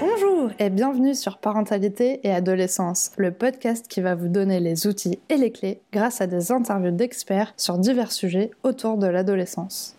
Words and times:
Bonjour 0.00 0.50
et 0.60 0.70
bienvenue 0.70 1.14
sur 1.16 1.38
Parentalité 1.38 2.20
et 2.22 2.30
Adolescence, 2.30 3.10
le 3.16 3.32
podcast 3.32 3.88
qui 3.88 4.00
va 4.00 4.14
vous 4.14 4.28
donner 4.28 4.60
les 4.60 4.86
outils 4.86 5.18
et 5.28 5.36
les 5.36 5.50
clés 5.50 5.80
grâce 5.92 6.20
à 6.20 6.28
des 6.28 6.52
interviews 6.52 6.92
d'experts 6.92 7.52
sur 7.56 7.78
divers 7.78 8.12
sujets 8.12 8.52
autour 8.62 8.96
de 8.96 9.08
l'adolescence. 9.08 9.96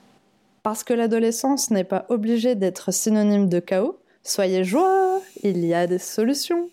Parce 0.63 0.85
que 0.85 0.93
l'adolescence 0.93 1.70
n'est 1.70 1.84
pas 1.84 2.05
obligée 2.07 2.55
d'être 2.55 2.93
synonyme 2.93 3.49
de 3.49 3.59
chaos, 3.59 3.99
soyez 4.23 4.63
joie, 4.63 5.20
il 5.43 5.65
y 5.65 5.73
a 5.73 5.86
des 5.86 5.99
solutions. 5.99 6.70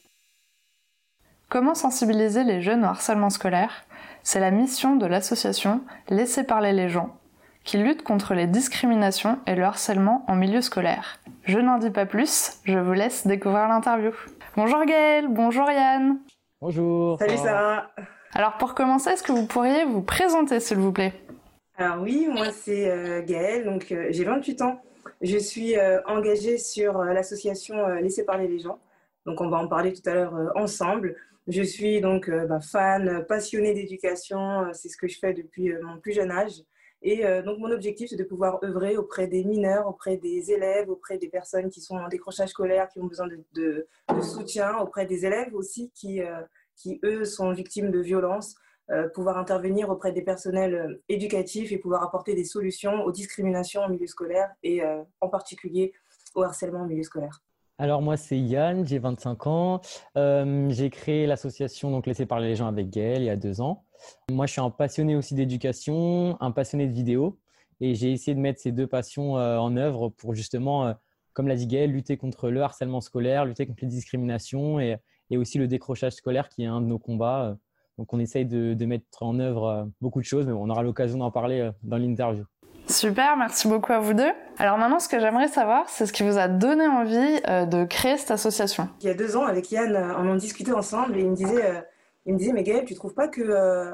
Comment 1.48 1.74
sensibiliser 1.74 2.44
les 2.44 2.62
jeunes 2.62 2.84
au 2.84 2.88
harcèlement 2.88 3.30
scolaire? 3.30 3.86
C'est 4.22 4.40
la 4.40 4.52
mission 4.52 4.94
de 4.94 5.06
l'association 5.06 5.80
Laissez 6.08 6.44
parler 6.44 6.72
les 6.72 6.88
gens, 6.88 7.16
qui 7.64 7.78
lutte 7.78 8.02
contre 8.02 8.34
les 8.34 8.46
discriminations 8.46 9.38
et 9.46 9.54
le 9.54 9.64
harcèlement 9.64 10.24
en 10.28 10.36
milieu 10.36 10.60
scolaire. 10.60 11.18
Je 11.44 11.58
n'en 11.58 11.78
dis 11.78 11.90
pas 11.90 12.06
plus, 12.06 12.60
je 12.64 12.78
vous 12.78 12.92
laisse 12.92 13.26
découvrir 13.26 13.68
l'interview. 13.68 14.12
Bonjour 14.56 14.84
Gaël, 14.84 15.26
bonjour 15.28 15.70
Yann. 15.70 16.18
Bonjour. 16.60 17.18
Salut 17.18 17.36
Sarah. 17.36 17.90
Alors 18.34 18.56
pour 18.58 18.74
commencer, 18.74 19.10
est-ce 19.10 19.22
que 19.22 19.32
vous 19.32 19.46
pourriez 19.46 19.84
vous 19.84 20.02
présenter 20.02 20.60
s'il 20.60 20.78
vous 20.78 20.92
plaît? 20.92 21.14
Alors 21.76 22.02
oui, 22.02 22.28
moi 22.30 22.46
c'est 22.52 22.90
euh, 22.90 23.22
Gaëlle, 23.22 23.64
donc 23.64 23.90
euh, 23.90 24.06
j'ai 24.10 24.24
28 24.24 24.62
ans. 24.62 24.80
Je 25.22 25.38
suis 25.38 25.76
euh, 25.76 26.00
engagée 26.06 26.58
sur 26.58 27.00
euh, 27.00 27.12
l'association 27.12 27.76
euh, 27.78 28.00
Laissez 28.00 28.24
parler 28.24 28.46
les 28.46 28.58
gens. 28.58 28.78
Donc 29.26 29.40
on 29.40 29.48
va 29.48 29.58
en 29.58 29.68
parler 29.68 29.92
tout 29.92 30.08
à 30.08 30.14
l'heure 30.14 30.34
euh, 30.34 30.48
ensemble. 30.54 31.16
Je 31.46 31.62
suis 31.62 32.00
donc 32.00 32.28
euh, 32.28 32.46
bah, 32.46 32.60
fan, 32.60 33.24
passionnée 33.26 33.74
d'éducation, 33.74 34.66
c'est 34.72 34.88
ce 34.88 34.96
que 34.96 35.08
je 35.08 35.18
fais 35.18 35.34
depuis 35.34 35.72
euh, 35.72 35.80
mon 35.82 35.98
plus 35.98 36.12
jeune 36.12 36.30
âge. 36.30 36.62
Et 37.06 37.26
euh, 37.26 37.42
donc 37.42 37.58
mon 37.58 37.70
objectif 37.70 38.08
c'est 38.08 38.16
de 38.16 38.24
pouvoir 38.24 38.58
œuvrer 38.64 38.96
auprès 38.96 39.26
des 39.26 39.44
mineurs, 39.44 39.86
auprès 39.86 40.16
des 40.16 40.50
élèves, 40.50 40.88
auprès 40.88 41.18
des 41.18 41.28
personnes 41.28 41.68
qui 41.68 41.82
sont 41.82 41.96
en 41.96 42.08
décrochage 42.08 42.48
scolaire, 42.48 42.88
qui 42.88 42.98
ont 42.98 43.06
besoin 43.06 43.28
de, 43.52 43.86
soutien, 44.22 44.78
auprès 44.78 45.04
des 45.04 45.26
élèves 45.26 45.54
aussi 45.54 45.90
qui, 45.94 46.22
euh, 46.22 46.40
eux 47.04 47.24
sont 47.26 47.52
victimes 47.52 47.90
de 47.90 48.00
violences. 48.00 48.56
euh, 48.90 49.08
pouvoir 49.08 49.38
intervenir 49.38 49.88
auprès 49.88 50.12
des 50.12 50.20
personnels 50.20 51.00
éducatifs 51.08 51.72
et 51.72 51.78
pouvoir 51.78 52.02
apporter 52.02 52.34
des 52.34 52.44
solutions 52.44 53.02
aux 53.04 53.12
discriminations 53.12 53.80
en 53.80 53.88
milieu 53.88 54.06
scolaire 54.06 54.50
et 54.62 54.82
en 55.22 55.28
particulier 55.30 55.94
au 56.34 56.42
harcèlement 56.42 56.80
en 56.80 56.86
milieu 56.86 57.02
scolaire. 57.02 57.40
Alors 57.78 58.02
moi 58.02 58.16
c'est 58.16 58.38
Yann, 58.38 58.86
j'ai 58.86 59.00
25 59.00 59.46
ans. 59.48 59.80
J'ai 60.14 60.90
créé 60.90 61.26
l'association 61.26 61.90
donc 61.90 62.06
Laissez 62.06 62.24
parler 62.24 62.48
les 62.48 62.56
gens 62.56 62.68
avec 62.68 62.90
Gaël 62.90 63.22
il 63.22 63.26
y 63.26 63.30
a 63.30 63.36
deux 63.36 63.60
ans. 63.60 63.84
Moi 64.30 64.46
je 64.46 64.52
suis 64.52 64.60
un 64.60 64.70
passionné 64.70 65.16
aussi 65.16 65.34
d'éducation, 65.34 66.36
un 66.40 66.52
passionné 66.52 66.86
de 66.86 66.92
vidéo 66.92 67.40
et 67.80 67.96
j'ai 67.96 68.12
essayé 68.12 68.34
de 68.36 68.40
mettre 68.40 68.60
ces 68.60 68.70
deux 68.70 68.86
passions 68.86 69.34
en 69.34 69.76
œuvre 69.76 70.08
pour 70.08 70.34
justement, 70.34 70.94
comme 71.32 71.48
l'a 71.48 71.56
dit 71.56 71.66
Gaël, 71.66 71.90
lutter 71.90 72.16
contre 72.16 72.48
le 72.48 72.62
harcèlement 72.62 73.00
scolaire, 73.00 73.44
lutter 73.44 73.66
contre 73.66 73.82
les 73.82 73.88
discriminations 73.88 74.78
et, 74.78 74.98
aussi 75.32 75.58
le 75.58 75.66
décrochage 75.66 76.12
scolaire 76.12 76.48
qui 76.48 76.62
est 76.62 76.66
un 76.66 76.80
de 76.80 76.86
nos 76.86 77.00
combats. 77.00 77.56
Donc 77.98 78.12
on 78.12 78.20
essaye 78.20 78.46
de, 78.46 78.84
mettre 78.84 79.24
en 79.24 79.40
œuvre 79.40 79.90
beaucoup 80.00 80.20
de 80.20 80.26
choses, 80.26 80.46
mais 80.46 80.52
on 80.52 80.70
aura 80.70 80.84
l'occasion 80.84 81.18
d'en 81.18 81.32
parler 81.32 81.70
dans 81.82 81.96
l'interview. 81.96 82.44
Super, 82.88 83.36
merci 83.36 83.66
beaucoup 83.66 83.92
à 83.92 83.98
vous 83.98 84.12
deux. 84.12 84.30
Alors 84.58 84.76
maintenant, 84.76 85.00
ce 85.00 85.08
que 85.08 85.18
j'aimerais 85.18 85.48
savoir, 85.48 85.88
c'est 85.88 86.04
ce 86.04 86.12
qui 86.12 86.22
vous 86.22 86.36
a 86.36 86.48
donné 86.48 86.86
envie 86.86 87.40
euh, 87.48 87.64
de 87.64 87.84
créer 87.84 88.18
cette 88.18 88.30
association. 88.30 88.88
Il 89.00 89.06
y 89.06 89.10
a 89.10 89.14
deux 89.14 89.36
ans, 89.36 89.46
avec 89.46 89.70
Yann, 89.72 89.96
euh, 89.96 90.14
on 90.18 90.28
en 90.28 90.34
discutait 90.34 90.72
ensemble 90.72 91.16
et 91.16 91.22
il 91.22 91.30
me 91.30 91.34
disait, 91.34 91.64
euh, 91.64 91.80
il 92.26 92.34
me 92.34 92.38
disait 92.38 92.52
mais 92.52 92.62
Gaël, 92.62 92.84
tu 92.84 92.94
trouves 92.94 93.14
pas 93.14 93.28
que 93.28 93.90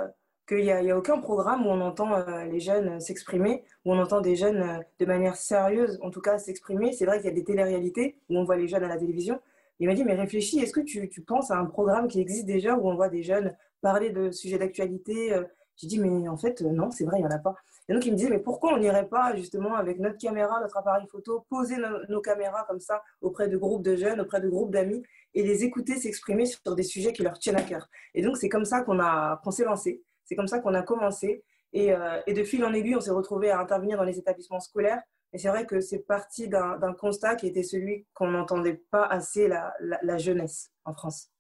qu'il 0.48 0.64
n'y 0.64 0.91
a, 0.91 0.98
aucun 0.98 1.19
programme 1.19 1.64
où 1.64 1.70
on 1.70 1.80
entend 1.80 2.08
les 2.50 2.58
jeunes 2.58 2.98
s'exprimer, 3.00 3.62
où 3.84 3.94
on 3.94 3.98
entend 4.00 4.20
des 4.20 4.34
jeunes 4.34 4.80
de 4.98 5.06
manière 5.06 5.36
sérieuse, 5.36 6.00
en 6.02 6.10
tout 6.10 6.20
cas 6.20 6.38
s'exprimer? 6.38 6.92
C'est 6.92 7.06
vrai 7.06 7.19
qu'il 7.19 7.27
y 7.27 7.32
a 7.32 7.34
des 7.34 7.44
téléréalités 7.44 8.19
où 8.28 8.36
on 8.36 8.42
voit 8.42 8.56
les 8.56 8.66
jeunes 8.66 8.82
à 8.82 8.88
la 8.88 8.97
télévision. 8.97 9.38
Il 9.78 9.87
m'a 9.87 9.94
dit 9.94 10.03
mais 10.03 10.14
réfléchis, 10.14 10.59
est-ce 10.59 10.72
que 10.72 10.81
tu, 10.81 11.09
tu 11.09 11.20
penses 11.20 11.53
à 11.53 11.56
un 11.56 11.66
programme 11.66 12.09
qui 12.09 12.20
existe 12.20 12.47
déjà 12.47 12.75
où 12.75 12.91
on 12.91 12.97
voit 12.97 13.09
des 13.09 13.22
jeunes 13.22 13.54
parler 13.81 14.10
de 14.10 14.32
sujets 14.32 14.59
d'actualité 14.59 15.32
J'ai 15.76 15.87
dit 15.87 16.00
mais 16.00 16.28
en 16.28 16.37
fait 16.37 16.60
non, 16.62 16.91
c'est 16.91 17.04
vrai, 17.04 17.19
il 17.19 17.22
n'y 17.22 17.28
en 17.28 17.37
a 17.37 17.38
pas. 17.38 17.54
Et 17.90 17.92
donc 17.92 18.06
il 18.06 18.12
me 18.12 18.16
disait 18.16 18.30
mais 18.30 18.38
pourquoi 18.38 18.74
on 18.74 18.78
n'irait 18.78 19.08
pas 19.08 19.34
justement 19.34 19.74
avec 19.74 19.98
notre 19.98 20.16
caméra, 20.16 20.60
notre 20.60 20.76
appareil 20.76 21.08
photo, 21.10 21.44
poser 21.50 21.76
nos, 22.08 22.20
caméras 22.20 22.64
comme 22.68 22.78
ça 22.78 23.02
auprès 23.20 23.48
de 23.48 23.56
groupes 23.56 23.82
de 23.82 23.96
jeunes, 23.96 24.20
auprès 24.20 24.40
de 24.40 24.48
groupes 24.48 24.70
d'amis 24.70 25.02
et 25.34 25.42
les 25.42 25.64
écouter 25.64 25.96
s'exprimer 25.96 26.46
sur 26.46 26.76
des 26.76 26.84
sujets 26.84 27.12
qui 27.12 27.24
leur 27.24 27.36
tiennent 27.40 27.56
à 27.56 27.62
cœur. 27.62 27.88
Et 28.14 28.22
donc 28.22 28.36
c'est 28.36 28.48
comme 28.48 28.64
ça 28.64 28.82
qu'on 28.82 29.00
a 29.00 29.40
qu'on 29.42 29.50
s'est 29.50 29.64
lancé, 29.64 30.04
c'est 30.24 30.36
comme 30.36 30.46
ça 30.46 30.60
qu'on 30.60 30.74
a 30.74 30.82
commencé 30.82 31.42
et, 31.72 31.92
euh, 31.92 32.20
et 32.28 32.32
de 32.32 32.44
fil 32.44 32.64
en 32.64 32.72
aiguille 32.72 32.94
on 32.94 33.00
s'est 33.00 33.10
retrouvé 33.10 33.50
à 33.50 33.58
intervenir 33.58 33.98
dans 33.98 34.04
les 34.04 34.20
établissements 34.20 34.60
scolaires. 34.60 35.02
Et 35.32 35.38
c'est 35.38 35.48
vrai 35.48 35.66
que 35.66 35.80
c'est 35.80 36.06
parti 36.06 36.48
d'un 36.48 36.94
constat 36.96 37.34
qui 37.34 37.48
était 37.48 37.64
celui 37.64 38.06
qu'on 38.14 38.28
n'entendait 38.28 38.82
pas 38.92 39.04
assez 39.04 39.48
la, 39.48 39.74
la 39.80 40.16
jeunesse 40.16 40.70
en 40.84 40.94
France. 40.94 41.32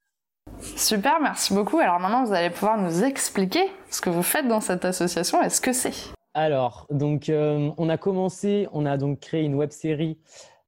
Super, 0.60 1.20
merci 1.20 1.54
beaucoup. 1.54 1.78
Alors 1.78 2.00
maintenant, 2.00 2.24
vous 2.24 2.32
allez 2.32 2.50
pouvoir 2.50 2.76
nous 2.76 3.04
expliquer 3.04 3.70
ce 3.90 4.00
que 4.00 4.10
vous 4.10 4.22
faites 4.24 4.48
dans 4.48 4.60
cette 4.60 4.84
association 4.84 5.42
et 5.42 5.48
ce 5.48 5.60
que 5.60 5.72
c'est. 5.72 6.12
Alors, 6.34 6.86
donc, 6.90 7.28
euh, 7.28 7.72
on 7.76 7.88
a 7.88 7.98
commencé, 7.98 8.68
on 8.72 8.86
a 8.86 8.96
donc 8.96 9.18
créé 9.18 9.42
une 9.42 9.56
web 9.56 9.70
série 9.70 10.16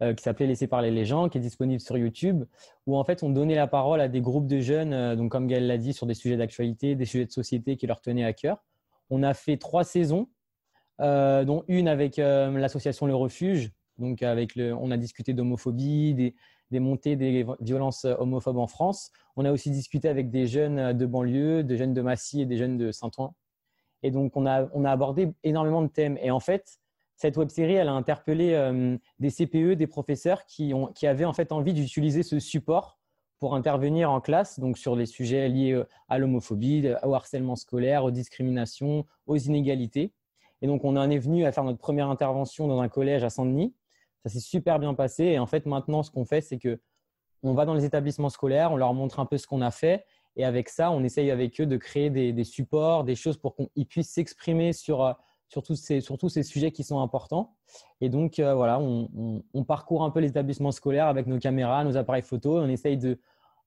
euh, 0.03 0.12
qui 0.12 0.25
s'appelait 0.25 0.49
Laisser 0.49 0.67
parler 0.67 0.91
les 0.91 1.05
gens, 1.05 1.28
qui 1.28 1.39
est 1.39 1.41
disponible 1.41 1.81
sur 1.81 1.97
YouTube, 1.97 2.45
où 2.87 2.97
en 2.97 3.05
fait 3.05 3.23
on 3.23 3.31
donnait 3.31 3.55
la 3.55 3.69
parole 3.69 4.00
à 4.00 4.09
des 4.09 4.21
groupes 4.21 4.49
de 4.49 4.59
jeunes, 4.59 4.93
euh, 4.93 5.15
donc 5.15 5.31
comme 5.31 5.47
Gaël 5.47 5.69
l'a 5.69 5.78
dit, 5.78 5.93
sur 5.93 6.06
des 6.06 6.15
sujets 6.15 6.37
d'actualité, 6.37 6.97
des 6.97 7.05
sujets 7.05 7.27
de 7.27 7.31
société 7.31 7.77
qui 7.77 7.87
leur 7.87 8.00
tenaient 8.00 8.25
à 8.25 8.33
cœur. 8.33 8.65
On 9.09 9.23
a 9.23 9.34
fait 9.34 9.56
trois 9.56 9.84
saisons, 9.84 10.28
dont 10.99 11.65
une 11.67 11.89
avec 11.89 12.17
l'association 12.17 13.06
Le 13.06 13.15
Refuge. 13.15 13.73
Donc, 13.99 14.23
avec 14.23 14.55
le, 14.55 14.73
on 14.75 14.91
a 14.91 14.97
discuté 14.97 15.34
d'homophobie, 15.34 16.15
des 16.15 16.81
montées 16.81 17.17
des 17.17 17.44
violences 17.61 18.05
homophobes 18.05 18.56
en 18.56 18.69
France. 18.69 19.11
On 19.37 19.44
a 19.44 19.53
aussi 19.53 19.71
discuté 19.71 20.09
avec 20.09 20.31
des 20.31 20.47
jeunes 20.47 20.97
de 20.97 21.06
banlieue, 21.06 21.65
des 21.65 21.77
jeunes 21.77 21.93
de 21.93 22.00
Massy 22.00 22.41
et 22.41 22.47
des 22.47 22.56
jeunes 22.56 22.79
de 22.79 22.93
Saint-Ouen. 22.93 23.34
Et 24.03 24.11
donc, 24.11 24.37
on 24.37 24.47
a, 24.47 24.69
on 24.75 24.85
a 24.85 24.91
abordé 24.91 25.33
énormément 25.45 25.83
de 25.83 25.89
thèmes. 25.89 26.19
Et 26.23 26.31
en 26.31 26.41
fait, 26.41 26.79
cette 27.17 27.37
web 27.37 27.51
série, 27.51 27.75
elle 27.75 27.89
a 27.89 27.93
interpellé 27.93 28.53
euh, 28.55 28.97
des 29.19 29.31
CPE, 29.31 29.75
des 29.75 29.87
professeurs 29.87 30.45
qui, 30.47 30.75
ont, 30.75 30.87
qui 30.89 31.07
avaient 31.07 31.25
en 31.25 31.33
fait 31.33 31.53
envie 31.53 31.73
d'utiliser 31.73 32.23
ce 32.23 32.41
support 32.41 32.99
pour 33.39 33.55
intervenir 33.55 34.11
en 34.11 34.21
classe, 34.21 34.61
donc 34.61 34.79
sur 34.79 34.95
les 34.97 35.07
sujets 35.07 35.49
liés 35.49 35.73
euh, 35.73 35.85
à 36.09 36.19
l'homophobie, 36.19 36.89
au 37.03 37.15
harcèlement 37.15 37.57
scolaire, 37.57 38.05
aux 38.05 38.11
discriminations, 38.11 39.07
aux 39.27 39.37
inégalités. 39.37 40.12
Et 40.62 40.67
donc, 40.67 40.85
on 40.85 40.97
en 40.97 41.11
est 41.11 41.19
venu 41.19 41.45
à 41.45 41.53
faire 41.53 41.65
notre 41.65 41.79
première 41.79 42.09
intervention 42.09 42.69
dans 42.69 42.81
un 42.81 42.89
collège 42.89 43.25
à 43.25 43.31
Saint-Denis. 43.31 43.75
Ça 44.25 44.31
s'est 44.31 44.41
super 44.41 44.79
bien 44.79 44.95
passé. 44.95 45.25
Et 45.25 45.39
en 45.39 45.47
fait, 45.47 45.67
maintenant, 45.67 46.03
ce 46.03 46.11
qu'on 46.11 46.25
fait, 46.25 46.41
c'est 46.41 46.59
que 46.59 46.81
on 47.43 47.55
va 47.55 47.65
dans 47.65 47.75
les 47.75 47.85
établissements 47.85 48.29
scolaires, 48.29 48.71
on 48.73 48.77
leur 48.77 48.95
montre 48.95 49.19
un 49.19 49.27
peu 49.27 49.37
ce 49.39 49.47
qu'on 49.47 49.61
a 49.62 49.73
fait. 49.73 50.05
Et 50.37 50.44
avec 50.44 50.69
ça, 50.69 50.91
on 50.91 51.03
essaye 51.04 51.31
avec 51.31 51.60
eux 51.60 51.66
de 51.66 51.76
créer 51.76 52.10
des, 52.10 52.44
supports, 52.44 53.04
des 53.04 53.15
choses 53.15 53.37
pour 53.37 53.54
qu'ils 53.54 53.87
puissent 53.87 54.12
s'exprimer 54.12 54.72
sur, 54.72 55.04
euh, 55.04 55.12
sur, 55.48 55.62
tous 55.62 55.76
ces, 55.76 56.00
sur 56.00 56.19
tous 56.19 56.28
ces 56.28 56.43
sujets 56.43 56.72
qui 56.72 56.84
sont 56.84 57.00
importants. 57.00 57.54
Et 58.00 58.09
donc, 58.09 58.38
euh, 58.38 58.54
voilà, 58.54 58.81
on, 58.81 59.65
parcourt 59.65 60.04
un 60.04 60.10
peu 60.10 60.20
les 60.20 60.28
établissements 60.28 60.72
scolaires 60.72 61.06
avec 61.06 61.26
nos 61.26 61.38
caméras, 61.38 61.84
nos 61.84 61.97
appareils 61.97 62.22
photo. 62.22 62.59
On 62.59 62.69
essaye 62.69 62.97
de, 62.97 63.19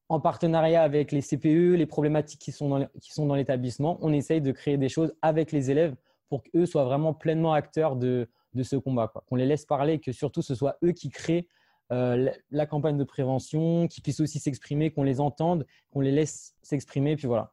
en 0.09 0.19
partenariat 0.19 0.81
avec 0.81 1.11
les 1.11 1.21
CPE, 1.21 1.75
les 1.75 1.85
problématiques 1.85 2.41
qui 2.41 2.51
sont 2.51 2.69
dans, 2.69 2.87
qui 2.99 3.11
sont 3.11 3.25
dans 3.25 3.35
l'établissement, 3.35 3.97
on 4.01 4.11
essaye 4.13 4.41
de 4.41 4.51
créer 4.51 4.77
des 4.77 4.89
choses 4.89 5.13
avec 5.21 5.51
les 5.51 5.71
élèves 5.71 5.95
pour 6.29 6.43
qu'eux 6.43 6.65
soient 6.65 6.85
vraiment 6.85 7.13
pleinement 7.13 7.53
acteurs 7.53 7.95
de, 7.95 8.27
de 8.55 8.63
ce 8.63 8.75
combat. 8.75 9.11
Qu'on 9.27 9.35
les 9.35 9.45
laisse 9.45 9.65
parler, 9.65 9.99
que 9.99 10.11
surtout 10.11 10.41
ce 10.41 10.55
soit 10.55 10.77
eux 10.83 10.91
qui 10.91 11.09
créent 11.09 11.47
euh, 11.91 12.29
la 12.51 12.65
campagne 12.65 12.97
de 12.97 13.03
prévention, 13.03 13.87
qui 13.87 14.01
puissent 14.01 14.19
aussi 14.19 14.39
s'exprimer, 14.39 14.91
qu'on 14.91 15.03
les 15.03 15.19
entende, 15.19 15.65
qu'on 15.91 16.01
les 16.01 16.11
laisse 16.11 16.55
s'exprimer, 16.61 17.15
puis 17.15 17.27
voilà. 17.27 17.51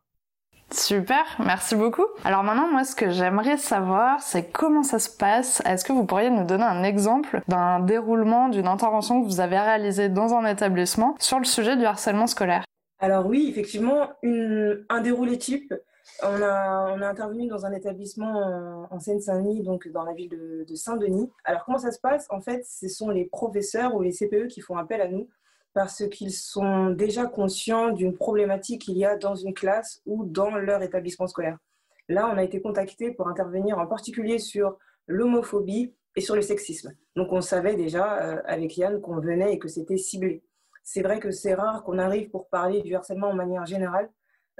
Super, 0.70 1.25
merci 1.38 1.75
beaucoup. 1.75 2.06
Alors 2.25 2.42
maintenant, 2.42 2.66
moi, 2.71 2.84
ce 2.84 2.97
que 2.97 3.10
j'aimerais 3.10 3.59
savoir, 3.59 4.21
c'est 4.21 4.51
comment 4.51 4.83
ça 4.83 4.98
se 4.98 5.15
passe. 5.15 5.60
Est-ce 5.66 5.84
que 5.84 5.92
vous 5.92 6.06
pourriez 6.06 6.30
nous 6.30 6.45
donner 6.45 6.65
un 6.65 6.83
exemple 6.83 7.42
d'un 7.47 7.80
déroulement 7.80 8.48
d'une 8.48 8.66
intervention 8.66 9.21
que 9.21 9.27
vous 9.27 9.41
avez 9.41 9.59
réalisée 9.59 10.09
dans 10.09 10.33
un 10.33 10.47
établissement 10.47 11.15
sur 11.18 11.39
le 11.39 11.45
sujet 11.45 11.77
du 11.77 11.84
harcèlement 11.84 12.27
scolaire? 12.27 12.65
Alors 13.01 13.27
oui, 13.27 13.48
effectivement, 13.51 14.09
une, 14.22 14.86
un 14.89 15.01
déroulé 15.03 15.36
type. 15.36 15.74
On 16.22 16.42
a, 16.42 17.09
intervenu 17.09 17.48
dans 17.48 17.66
un 17.66 17.72
établissement 17.72 18.86
en, 18.91 18.94
en 18.94 19.00
Seine-Saint-Denis, 19.00 19.62
donc 19.62 19.88
dans 19.88 20.04
la 20.04 20.12
ville 20.12 20.28
de, 20.28 20.64
de 20.68 20.74
Saint-Denis. 20.74 21.30
Alors 21.44 21.64
comment 21.64 21.78
ça 21.78 21.91
se 21.91 22.00
passe? 22.00 22.26
En 22.30 22.41
fait, 22.41 22.64
ce 22.64 22.88
sont 22.88 23.10
les 23.10 23.24
professeurs 23.24 23.94
ou 23.94 24.03
les 24.03 24.12
CPE 24.12 24.47
qui 24.48 24.60
font 24.60 24.76
appel 24.76 25.00
à 25.00 25.09
nous 25.09 25.28
parce 25.74 26.06
qu'ils 26.09 26.32
sont 26.32 26.91
déjà 26.91 27.26
conscients 27.26 27.91
d'une 27.91 28.14
problématique 28.14 28.82
qu'il 28.82 28.98
y 28.98 29.04
a 29.04 29.16
dans 29.16 29.34
une 29.34 29.54
classe 29.54 30.03
ou 30.06 30.24
dans 30.24 30.50
leur 30.50 30.82
établissement 30.82 31.26
scolaire. 31.26 31.59
Là, 32.09 32.30
on 32.32 32.36
a 32.36 32.42
été 32.42 32.60
contacté 32.60 33.12
pour 33.12 33.28
intervenir 33.28 33.78
en 33.78 33.86
particulier 33.86 34.38
sur 34.38 34.76
l'homophobie 35.06 35.94
et 36.15 36.20
sur 36.20 36.34
le 36.34 36.42
sexisme. 36.42 36.92
Donc 37.16 37.32
on 37.32 37.41
savait 37.41 37.74
déjà 37.74 38.22
euh, 38.22 38.42
avec 38.44 38.76
Yann 38.76 39.00
qu'on 39.00 39.18
venait 39.20 39.54
et 39.54 39.58
que 39.58 39.68
c'était 39.68 39.97
ciblé. 39.97 40.42
C'est 40.82 41.03
vrai 41.03 41.20
que 41.20 41.30
c'est 41.30 41.54
rare 41.54 41.82
qu'on 41.84 41.98
arrive 41.98 42.28
pour 42.30 42.48
parler 42.48 42.82
du 42.82 42.94
harcèlement 42.94 43.28
en 43.28 43.34
manière 43.34 43.65
générale. 43.66 44.10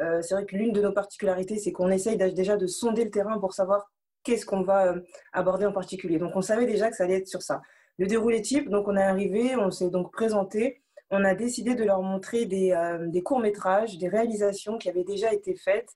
Euh, 0.00 0.23
c'est 0.23 0.35
vrai 0.35 0.47
que 0.47 0.56
l'une 0.56 0.73
de 0.73 0.81
nos 0.81 0.93
particularités, 0.93 1.59
c'est 1.59 1.73
qu'on 1.73 1.91
essaye 1.91 2.17
déjà 2.17 2.56
de 2.56 2.67
sonder 2.67 3.05
le 3.05 3.11
terrain 3.11 3.39
pour 3.39 3.53
savoir 3.53 3.91
qu'est-ce 4.25 4.47
qu'on 4.47 4.62
va 4.62 4.94
aborder 5.33 5.67
en 5.67 5.73
particulier. 5.73 6.19
Donc, 6.19 6.37
on 6.37 6.43
savait 6.43 6.67
déjà 6.67 6.91
que 6.91 6.97
ça 6.97 7.05
allait 7.05 7.19
être 7.19 7.29
sur 7.29 7.43
ça. 7.43 7.61
Le 7.99 8.06
déroulé 8.06 8.41
type, 8.41 8.71
donc 8.71 8.89
on 8.89 8.97
est 8.97 9.03
arrivé, 9.03 9.56
on 9.56 9.71
s'est 9.71 9.91
donc 9.91 10.12
présenté, 10.12 10.83
on 11.11 11.25
a 11.25 11.35
décidé 11.35 11.75
de 11.75 11.85
leur 11.85 12.03
montrer 12.03 12.47
des, 12.47 12.75
des 13.09 13.23
courts-métrages, 13.23 13.99
des 13.99 14.09
réalisations 14.09 14.79
qui 14.79 14.89
avaient 14.89 15.05
déjà 15.05 15.33
été 15.33 15.55
faites 15.55 15.91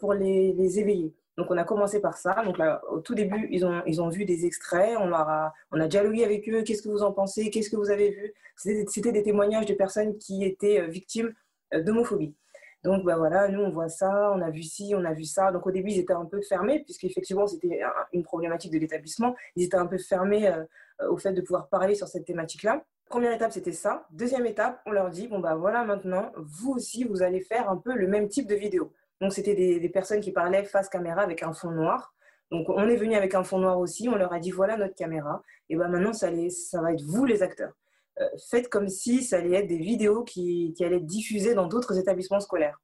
pour 0.00 0.12
les, 0.12 0.78
éveiller. 0.78 1.14
Donc, 1.38 1.50
on 1.50 1.56
a 1.56 1.64
commencé 1.64 2.00
par 2.00 2.18
ça. 2.18 2.42
Donc, 2.44 2.58
au 2.90 3.00
tout 3.00 3.14
début, 3.14 3.48
ils 3.50 3.64
ont, 3.64 3.82
ils 3.86 4.02
ont 4.02 4.10
vu 4.10 4.26
des 4.26 4.44
extraits. 4.44 4.98
On, 4.98 5.14
a, 5.14 5.54
on 5.72 5.80
a 5.80 5.88
dialogué 5.88 6.24
avec 6.24 6.46
eux. 6.50 6.62
Qu'est-ce 6.62 6.82
que 6.82 6.90
vous 6.90 7.02
en 7.02 7.12
pensez? 7.12 7.48
Qu'est-ce 7.48 7.70
que 7.70 7.76
vous 7.76 7.90
avez 7.90 8.10
vu? 8.10 8.34
C'était 8.56 9.12
des 9.12 9.22
témoignages 9.22 9.66
de 9.66 9.74
personnes 9.74 10.18
qui 10.18 10.44
étaient 10.44 10.80
euh, 10.80 10.86
victimes 10.86 11.32
euh, 11.72 11.82
d'homophobie. 11.82 12.34
Donc, 12.82 13.04
bah 13.04 13.16
voilà, 13.16 13.48
nous, 13.48 13.60
on 13.60 13.70
voit 13.70 13.90
ça, 13.90 14.32
on 14.34 14.40
a 14.40 14.50
vu 14.50 14.62
ci, 14.62 14.94
on 14.96 15.04
a 15.04 15.12
vu 15.12 15.24
ça. 15.24 15.52
Donc, 15.52 15.66
au 15.66 15.70
début, 15.70 15.90
ils 15.90 15.98
étaient 15.98 16.14
un 16.14 16.24
peu 16.24 16.40
fermés, 16.40 16.82
puisqu'effectivement, 16.82 17.46
c'était 17.46 17.82
une 18.12 18.22
problématique 18.22 18.72
de 18.72 18.78
l'établissement. 18.78 19.34
Ils 19.56 19.64
étaient 19.64 19.76
un 19.76 19.86
peu 19.86 19.98
fermés 19.98 20.48
euh, 20.48 20.64
au 21.10 21.18
fait 21.18 21.32
de 21.32 21.42
pouvoir 21.42 21.68
parler 21.68 21.94
sur 21.94 22.08
cette 22.08 22.24
thématique-là. 22.24 22.82
Première 23.06 23.32
étape, 23.32 23.52
c'était 23.52 23.72
ça. 23.72 24.06
Deuxième 24.10 24.46
étape, 24.46 24.80
on 24.86 24.92
leur 24.92 25.10
dit, 25.10 25.28
bon, 25.28 25.40
bah 25.40 25.56
voilà, 25.56 25.84
maintenant, 25.84 26.32
vous 26.36 26.72
aussi, 26.72 27.04
vous 27.04 27.22
allez 27.22 27.40
faire 27.40 27.68
un 27.68 27.76
peu 27.76 27.94
le 27.94 28.06
même 28.06 28.28
type 28.28 28.46
de 28.46 28.54
vidéo. 28.54 28.92
Donc, 29.20 29.34
c'était 29.34 29.54
des, 29.54 29.88
personnes 29.90 30.20
qui 30.20 30.32
parlaient 30.32 30.64
face 30.64 30.88
caméra 30.88 31.20
avec 31.20 31.42
un 31.42 31.52
fond 31.52 31.70
noir. 31.70 32.14
Donc, 32.50 32.68
on 32.70 32.88
est 32.88 32.96
venu 32.96 33.14
avec 33.14 33.34
un 33.34 33.44
fond 33.44 33.58
noir 33.58 33.78
aussi. 33.78 34.08
On 34.08 34.16
leur 34.16 34.32
a 34.32 34.38
dit 34.38 34.50
voilà 34.50 34.76
notre 34.78 34.94
caméra. 34.94 35.42
Et 35.68 35.76
ben 35.76 35.88
maintenant, 35.88 36.14
ça, 36.14 36.30
ça 36.48 36.80
va 36.80 36.92
être 36.92 37.02
vous 37.02 37.26
les 37.26 37.42
acteurs. 37.42 37.72
Euh, 38.20 38.28
faites 38.50 38.68
comme 38.68 38.88
si 38.88 39.22
ça 39.22 39.38
allait 39.38 39.56
être 39.56 39.66
des 39.66 39.78
vidéos 39.78 40.24
qui, 40.24 40.74
allaient 40.80 40.96
être 40.96 41.06
diffusées 41.06 41.54
dans 41.54 41.66
d'autres 41.66 41.98
établissements 41.98 42.40
scolaires. 42.40 42.80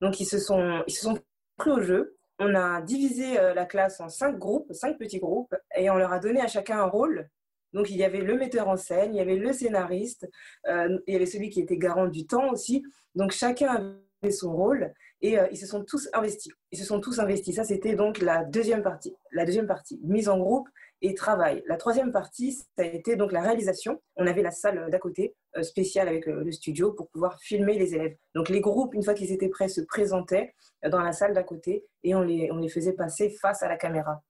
Donc, 0.00 0.18
ils 0.20 0.26
se 0.26 0.38
sont, 0.38 0.82
ils 0.86 0.92
se 0.92 1.02
sont 1.02 1.18
pris 1.56 1.70
au 1.70 1.80
jeu. 1.80 2.16
On 2.38 2.54
a 2.54 2.80
divisé 2.82 3.38
euh, 3.38 3.54
la 3.54 3.66
classe 3.66 4.00
en 4.00 4.08
cinq 4.08 4.38
groupes, 4.38 4.72
cinq 4.72 4.98
petits 4.98 5.20
groupes, 5.20 5.54
et 5.76 5.90
on 5.90 5.96
leur 5.96 6.12
a 6.12 6.18
donné 6.18 6.40
à 6.40 6.48
chacun 6.48 6.80
un 6.80 6.86
rôle. 6.86 7.28
Donc, 7.72 7.90
il 7.90 7.96
y 7.96 8.04
avait 8.04 8.20
le 8.20 8.36
metteur 8.36 8.68
en 8.68 8.76
scène, 8.76 9.14
il 9.14 9.18
y 9.18 9.20
avait 9.20 9.36
le 9.36 9.52
scénariste, 9.52 10.28
euh, 10.66 10.98
il 11.06 11.12
y 11.12 11.16
avait 11.16 11.26
celui 11.26 11.48
qui 11.50 11.60
était 11.60 11.78
garant 11.78 12.08
du 12.08 12.26
temps 12.26 12.50
aussi. 12.50 12.82
Donc, 13.14 13.30
chacun 13.30 13.96
avait 14.22 14.32
son 14.32 14.52
rôle 14.52 14.92
et 15.20 15.36
ils 15.52 15.56
se 15.56 15.66
sont 15.66 15.84
tous 15.84 16.08
investis. 16.14 16.52
Ils 16.72 16.78
se 16.78 16.84
sont 16.84 17.00
tous 17.00 17.20
investis. 17.20 17.54
Ça, 17.54 17.64
c'était 17.64 17.94
donc 17.94 18.18
la 18.18 18.44
deuxième 18.44 18.82
partie. 18.82 19.14
La 19.30 19.44
deuxième 19.44 19.68
partie, 19.68 20.00
mise 20.02 20.28
en 20.28 20.36
groupe 20.36 20.68
et 21.02 21.14
travail. 21.14 21.62
La 21.66 21.76
troisième 21.76 22.12
partie, 22.12 22.52
ça 22.52 22.64
a 22.78 22.84
été 22.84 23.16
donc 23.16 23.32
la 23.32 23.42
réalisation. 23.42 24.00
On 24.16 24.26
avait 24.26 24.42
la 24.42 24.50
salle 24.50 24.88
d'à 24.90 24.98
côté, 24.98 25.34
euh, 25.56 25.62
spéciale 25.62 26.08
avec 26.08 26.28
euh, 26.28 26.42
le 26.44 26.52
studio, 26.52 26.92
pour 26.92 27.08
pouvoir 27.10 27.38
filmer 27.40 27.78
les 27.78 27.94
élèves. 27.94 28.16
Donc 28.34 28.48
les 28.48 28.60
groupes, 28.60 28.94
une 28.94 29.02
fois 29.02 29.14
qu'ils 29.14 29.32
étaient 29.32 29.48
prêts, 29.48 29.68
se 29.68 29.80
présentaient 29.80 30.54
dans 30.88 31.00
la 31.00 31.12
salle 31.12 31.34
d'à 31.34 31.42
côté 31.42 31.84
et 32.02 32.14
on 32.14 32.22
les, 32.22 32.50
on 32.50 32.56
les 32.56 32.68
faisait 32.68 32.92
passer 32.92 33.30
face 33.30 33.62
à 33.62 33.68
la 33.68 33.76
caméra. 33.76 34.22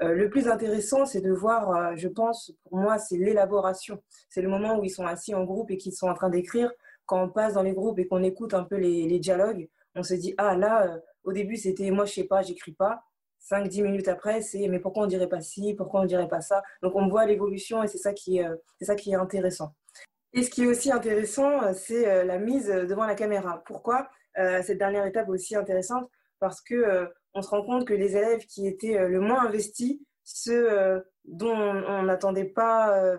le 0.00 0.28
plus 0.28 0.48
intéressant, 0.48 1.04
c'est 1.04 1.20
de 1.20 1.30
voir, 1.30 1.96
je 1.96 2.08
pense, 2.08 2.52
pour 2.64 2.78
moi, 2.78 2.98
c'est 2.98 3.18
l'élaboration. 3.18 4.02
C'est 4.28 4.42
le 4.42 4.48
moment 4.48 4.78
où 4.78 4.84
ils 4.84 4.90
sont 4.90 5.06
assis 5.06 5.34
en 5.34 5.44
groupe 5.44 5.70
et 5.70 5.76
qu'ils 5.76 5.92
sont 5.92 6.08
en 6.08 6.14
train 6.14 6.30
d'écrire. 6.30 6.72
Quand 7.10 7.24
on 7.24 7.28
passe 7.28 7.54
dans 7.54 7.62
les 7.62 7.72
groupes 7.72 7.98
et 7.98 8.06
qu'on 8.06 8.22
écoute 8.22 8.54
un 8.54 8.62
peu 8.62 8.76
les, 8.76 9.18
dialogues, 9.18 9.68
on 9.96 10.04
se 10.04 10.14
dit, 10.14 10.32
ah 10.38 10.56
là, 10.56 10.86
euh, 10.86 10.98
au 11.24 11.32
début, 11.32 11.56
c'était 11.56 11.90
moi, 11.90 12.04
je 12.04 12.14
sais 12.14 12.24
pas, 12.24 12.42
j'écris 12.42 12.70
pas. 12.70 13.02
5-10 13.50 13.82
minutes 13.82 14.08
après, 14.08 14.42
c'est 14.42 14.68
mais 14.68 14.78
pourquoi 14.78 15.04
on 15.04 15.06
dirait 15.06 15.28
pas 15.28 15.40
ci, 15.40 15.74
pourquoi 15.74 16.02
on 16.02 16.04
dirait 16.04 16.28
pas 16.28 16.40
ça? 16.40 16.62
Donc 16.82 16.94
on 16.94 17.08
voit 17.08 17.26
l'évolution 17.26 17.82
et 17.82 17.88
c'est 17.88 17.98
ça, 17.98 18.12
qui, 18.12 18.42
euh, 18.42 18.54
ça 18.80 18.94
qui 18.94 19.12
est 19.12 19.16
intéressant. 19.16 19.74
Et 20.32 20.44
ce 20.44 20.50
qui 20.50 20.62
est 20.62 20.66
aussi 20.66 20.92
intéressant, 20.92 21.62
euh, 21.62 21.72
c'est 21.74 22.24
la 22.24 22.38
mise 22.38 22.68
devant 22.68 23.04
la 23.04 23.14
caméra. 23.14 23.62
Pourquoi? 23.66 24.08
Cette 24.36 24.78
dernière 24.78 25.04
étape 25.04 25.26
est 25.26 25.32
aussi 25.32 25.56
intéressante 25.56 26.08
Parce 26.38 26.60
que 26.60 27.08
on 27.34 27.42
se 27.42 27.50
rend 27.50 27.62
compte 27.64 27.86
que 27.86 27.92
les 27.92 28.16
élèves 28.16 28.46
qui 28.46 28.68
étaient 28.68 29.08
le 29.08 29.20
moins 29.20 29.44
investis, 29.44 29.98
ceux 30.22 31.02
dont 31.24 31.56
on 31.56 32.04
n'attendait 32.04 32.44
pas 32.44 33.18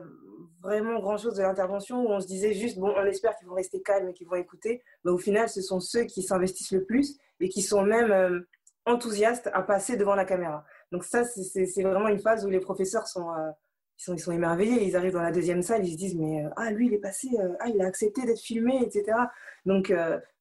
vraiment 0.63 1.00
grand-chose 1.00 1.36
de 1.36 1.42
l'intervention 1.42 2.01
où 2.01 2.07
on 2.07 2.22
se 2.22 2.27
disait 2.27 2.54
juste, 2.54 2.80
bon, 2.80 2.94
on 2.95 3.06
espère 3.06 3.36
qu'ils 3.36 3.50
vont 3.50 3.56
rester 3.56 3.81
calmes 3.81 4.10
et 4.10 4.13
qu'ils 4.13 4.27
vont 4.27 4.36
écouter. 4.36 4.81
Mais 5.04 5.12
au 5.12 5.18
final, 5.18 5.50
ce 5.50 5.62
sont 5.62 5.81
ceux 5.81 6.06
qui 6.06 6.24
s'investissent 6.24 6.72
le 6.72 6.86
plus 6.86 7.18
et 7.42 7.50
qui 7.50 7.62
sont 7.62 7.84
même 7.84 8.45
euh, 8.88 8.92
enthousiastes 8.92 9.50
à 9.54 9.62
passer 9.62 9.98
devant 9.98 10.16
la 10.16 10.25
caméra. 10.25 10.66
Donc 10.92 11.04
ça, 11.04 11.24
c'est 11.24 11.83
vraiment 11.83 12.07
une 12.07 12.19
phase 12.19 12.45
où 12.45 12.50
les 12.50 12.60
professeurs 12.60 13.07
sont, 13.07 13.30
euh, 13.31 13.50
sont, 13.98 14.13
ils 14.13 14.19
sont 14.19 14.31
émerveillés. 14.31 14.83
Ils 14.83 14.95
arrivent 14.95 15.13
dans 15.13 15.22
la 15.22 15.31
deuxième 15.31 15.62
salle, 15.62 15.86
ils 15.86 15.94
se 15.94 15.98
disent, 15.98 16.18
mais 16.18 16.45
euh, 16.45 16.50
ah, 16.57 16.72
lui, 16.72 16.88
il 16.88 16.94
est 16.94 17.00
passé, 17.00 17.30
ah, 17.60 17.68
il 17.68 17.81
a 17.81 17.86
accepté 17.86 18.25
d'être 18.25 18.42
filmé, 18.42 18.81
etc. 18.83 19.18
Donc 19.66 19.94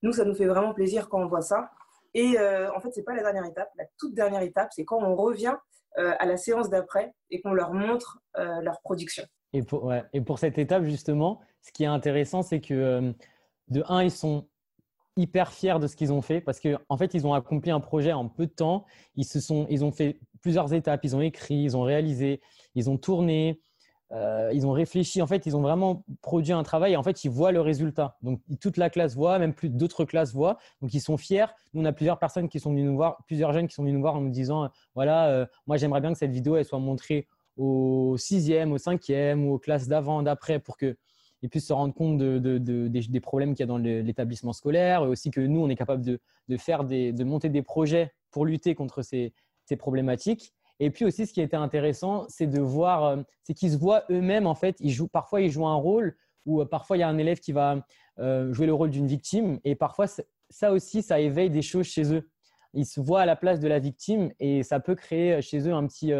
nous, 0.02 0.12
ça 0.12 0.24
nous 0.24 0.34
fait 0.34 0.46
vraiment 0.46 0.72
plaisir 0.72 1.08
quand 1.08 1.22
on 1.22 1.28
voit 1.28 1.42
ça. 1.42 1.70
Et 2.14 2.36
en 2.38 2.80
fait, 2.80 2.90
c'est 2.92 3.04
pas 3.04 3.14
la 3.14 3.22
dernière 3.22 3.44
étape. 3.44 3.70
La 3.76 3.84
toute 3.98 4.14
dernière 4.14 4.42
étape, 4.42 4.70
c'est 4.72 4.84
quand 4.84 4.98
on 4.98 5.14
revient 5.14 5.54
à 5.96 6.24
la 6.24 6.36
séance 6.36 6.70
d'après 6.70 7.12
et 7.30 7.40
qu'on 7.40 7.52
leur 7.52 7.72
montre 7.72 8.20
leur 8.36 8.80
production. 8.80 9.24
Et 9.52 9.62
pour, 9.62 9.92
et 10.12 10.20
pour 10.20 10.38
cette 10.38 10.58
étape, 10.58 10.84
justement, 10.84 11.40
ce 11.62 11.72
qui 11.72 11.84
est 11.84 11.88
intéressant, 11.88 12.42
c'est 12.42 12.60
que 12.60 12.74
euh, 12.74 13.12
de 13.68 13.82
un, 13.88 14.02
ils 14.02 14.10
sont 14.10 14.48
hyper 15.16 15.52
fiers 15.52 15.78
de 15.80 15.86
ce 15.86 15.96
qu'ils 15.96 16.12
ont 16.12 16.22
fait 16.22 16.40
parce 16.40 16.60
qu'en 16.60 16.78
en 16.88 16.96
fait, 16.96 17.14
ils 17.14 17.26
ont 17.26 17.34
accompli 17.34 17.70
un 17.70 17.80
projet 17.80 18.12
en 18.12 18.28
peu 18.28 18.46
de 18.46 18.52
temps. 18.52 18.84
Ils, 19.16 19.24
se 19.24 19.40
sont, 19.40 19.66
ils 19.68 19.84
ont 19.84 19.92
fait 19.92 20.18
plusieurs 20.40 20.72
étapes. 20.72 21.00
Ils 21.04 21.16
ont 21.16 21.20
écrit, 21.20 21.56
ils 21.56 21.76
ont 21.76 21.82
réalisé, 21.82 22.40
ils 22.74 22.88
ont 22.88 22.96
tourné, 22.96 23.60
euh, 24.12 24.50
ils 24.52 24.66
ont 24.66 24.72
réfléchi. 24.72 25.22
En 25.22 25.26
fait, 25.26 25.46
ils 25.46 25.56
ont 25.56 25.60
vraiment 25.60 26.04
produit 26.22 26.52
un 26.52 26.62
travail 26.62 26.92
et 26.92 26.96
en 26.96 27.02
fait, 27.02 27.24
ils 27.24 27.30
voient 27.30 27.52
le 27.52 27.60
résultat. 27.60 28.16
Donc, 28.22 28.40
toute 28.60 28.76
la 28.76 28.90
classe 28.90 29.14
voit, 29.14 29.38
même 29.38 29.54
plus 29.54 29.68
d'autres 29.68 30.04
classes 30.04 30.32
voient. 30.32 30.58
Donc, 30.80 30.94
ils 30.94 31.00
sont 31.00 31.16
fiers. 31.16 31.46
Nous, 31.74 31.82
on 31.82 31.84
a 31.84 31.92
plusieurs 31.92 32.18
personnes 32.18 32.48
qui 32.48 32.58
sont 32.58 32.70
venues 32.70 32.84
nous 32.84 32.96
voir, 32.96 33.18
plusieurs 33.26 33.52
jeunes 33.52 33.68
qui 33.68 33.74
sont 33.74 33.82
venus 33.82 33.94
nous 33.94 34.02
voir 34.02 34.16
en 34.16 34.20
nous 34.20 34.30
disant 34.30 34.68
voilà, 34.94 35.28
euh, 35.28 35.46
moi, 35.66 35.76
j'aimerais 35.76 36.00
bien 36.00 36.12
que 36.12 36.18
cette 36.18 36.32
vidéo 36.32 36.56
elle 36.56 36.64
soit 36.64 36.78
montrée 36.78 37.28
au 37.56 38.16
sixième, 38.16 38.72
au 38.72 38.78
cinquième 38.78 39.46
ou 39.46 39.54
aux 39.54 39.58
classes 39.58 39.86
d'avant, 39.86 40.22
d'après 40.22 40.58
pour 40.60 40.76
qu'ils 41.40 41.48
puissent 41.48 41.66
se 41.66 41.72
rendre 41.72 41.94
compte 41.94 42.18
de, 42.18 42.38
des, 42.58 43.20
problèmes 43.20 43.54
qu'il 43.54 43.60
y 43.60 43.64
a 43.64 43.66
dans 43.66 43.78
l'établissement 43.78 44.52
scolaire 44.52 45.02
et 45.04 45.06
aussi 45.06 45.30
que 45.30 45.40
nous, 45.40 45.60
on 45.60 45.68
est 45.68 45.76
capable 45.76 46.04
de, 46.04 46.56
faire 46.56 46.84
des, 46.84 47.12
de 47.12 47.24
monter 47.24 47.48
des 47.48 47.62
projets 47.62 48.12
pour 48.30 48.44
lutter 48.44 48.74
contre 48.74 49.02
ces, 49.02 49.32
ces 49.64 49.76
problématiques. 49.76 50.52
Et 50.80 50.90
puis 50.90 51.04
aussi, 51.04 51.26
ce 51.26 51.32
qui 51.32 51.40
était 51.40 51.56
intéressant, 51.56 52.26
c'est 52.28 52.46
de 52.46 52.60
voir, 52.60 53.04
euh, 53.04 53.16
c'est 53.42 53.54
qu'ils 53.54 53.72
se 53.72 53.76
voient 53.76 54.04
eux-mêmes, 54.10 54.46
en 54.46 54.54
fait, 54.54 54.76
ils 54.80 54.90
jouent, 54.90 55.08
parfois 55.08 55.42
ils 55.42 55.50
jouent 55.50 55.66
un 55.66 55.74
rôle 55.74 56.16
ou 56.46 56.62
euh, 56.62 56.64
parfois 56.64 56.96
il 56.96 57.00
y 57.00 57.02
a 57.02 57.08
un 57.08 57.18
élève 57.18 57.38
qui 57.38 57.52
va 57.52 57.84
euh, 58.18 58.52
jouer 58.52 58.66
le 58.66 58.72
rôle 58.72 58.90
d'une 58.90 59.06
victime 59.06 59.60
et 59.64 59.74
parfois 59.74 60.06
ça 60.48 60.72
aussi, 60.72 61.02
ça 61.02 61.20
éveille 61.20 61.50
des 61.50 61.62
choses 61.62 61.86
chez 61.86 62.14
eux. 62.14 62.28
Ils 62.72 62.86
se 62.86 63.00
voient 63.00 63.20
à 63.20 63.26
la 63.26 63.36
place 63.36 63.60
de 63.60 63.68
la 63.68 63.78
victime 63.78 64.32
et 64.40 64.62
ça 64.62 64.80
peut 64.80 64.94
créer 64.94 65.42
chez 65.42 65.68
eux 65.68 65.74
un 65.74 65.86
petit, 65.86 66.12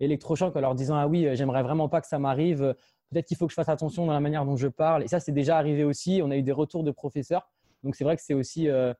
électrochoc 0.00 0.54
en 0.54 0.60
leur 0.60 0.74
disant 0.74 0.96
ah 0.96 1.06
oui, 1.06 1.28
j'aimerais 1.34 1.62
vraiment 1.62 1.88
pas 1.88 2.00
que 2.00 2.06
ça 2.06 2.18
m'arrive. 2.18 2.74
Peut-être 3.10 3.26
qu'il 3.26 3.36
faut 3.36 3.46
que 3.46 3.52
je 3.52 3.54
fasse 3.54 3.68
attention 3.68 4.06
dans 4.06 4.12
la 4.12 4.20
manière 4.20 4.44
dont 4.44 4.56
je 4.56 4.68
parle. 4.68 5.02
Et 5.02 5.08
ça, 5.08 5.20
c'est 5.20 5.32
déjà 5.32 5.56
arrivé 5.56 5.84
aussi. 5.84 6.20
On 6.22 6.30
a 6.30 6.36
eu 6.36 6.42
des 6.42 6.52
retours 6.52 6.84
de 6.84 6.90
professeurs. 6.90 7.48
Donc 7.82 7.94
c'est 7.96 8.04
vrai 8.04 8.16
que 8.16 8.22
c'est 8.22 8.34
aussi, 8.34 8.68
euh, 8.68 8.92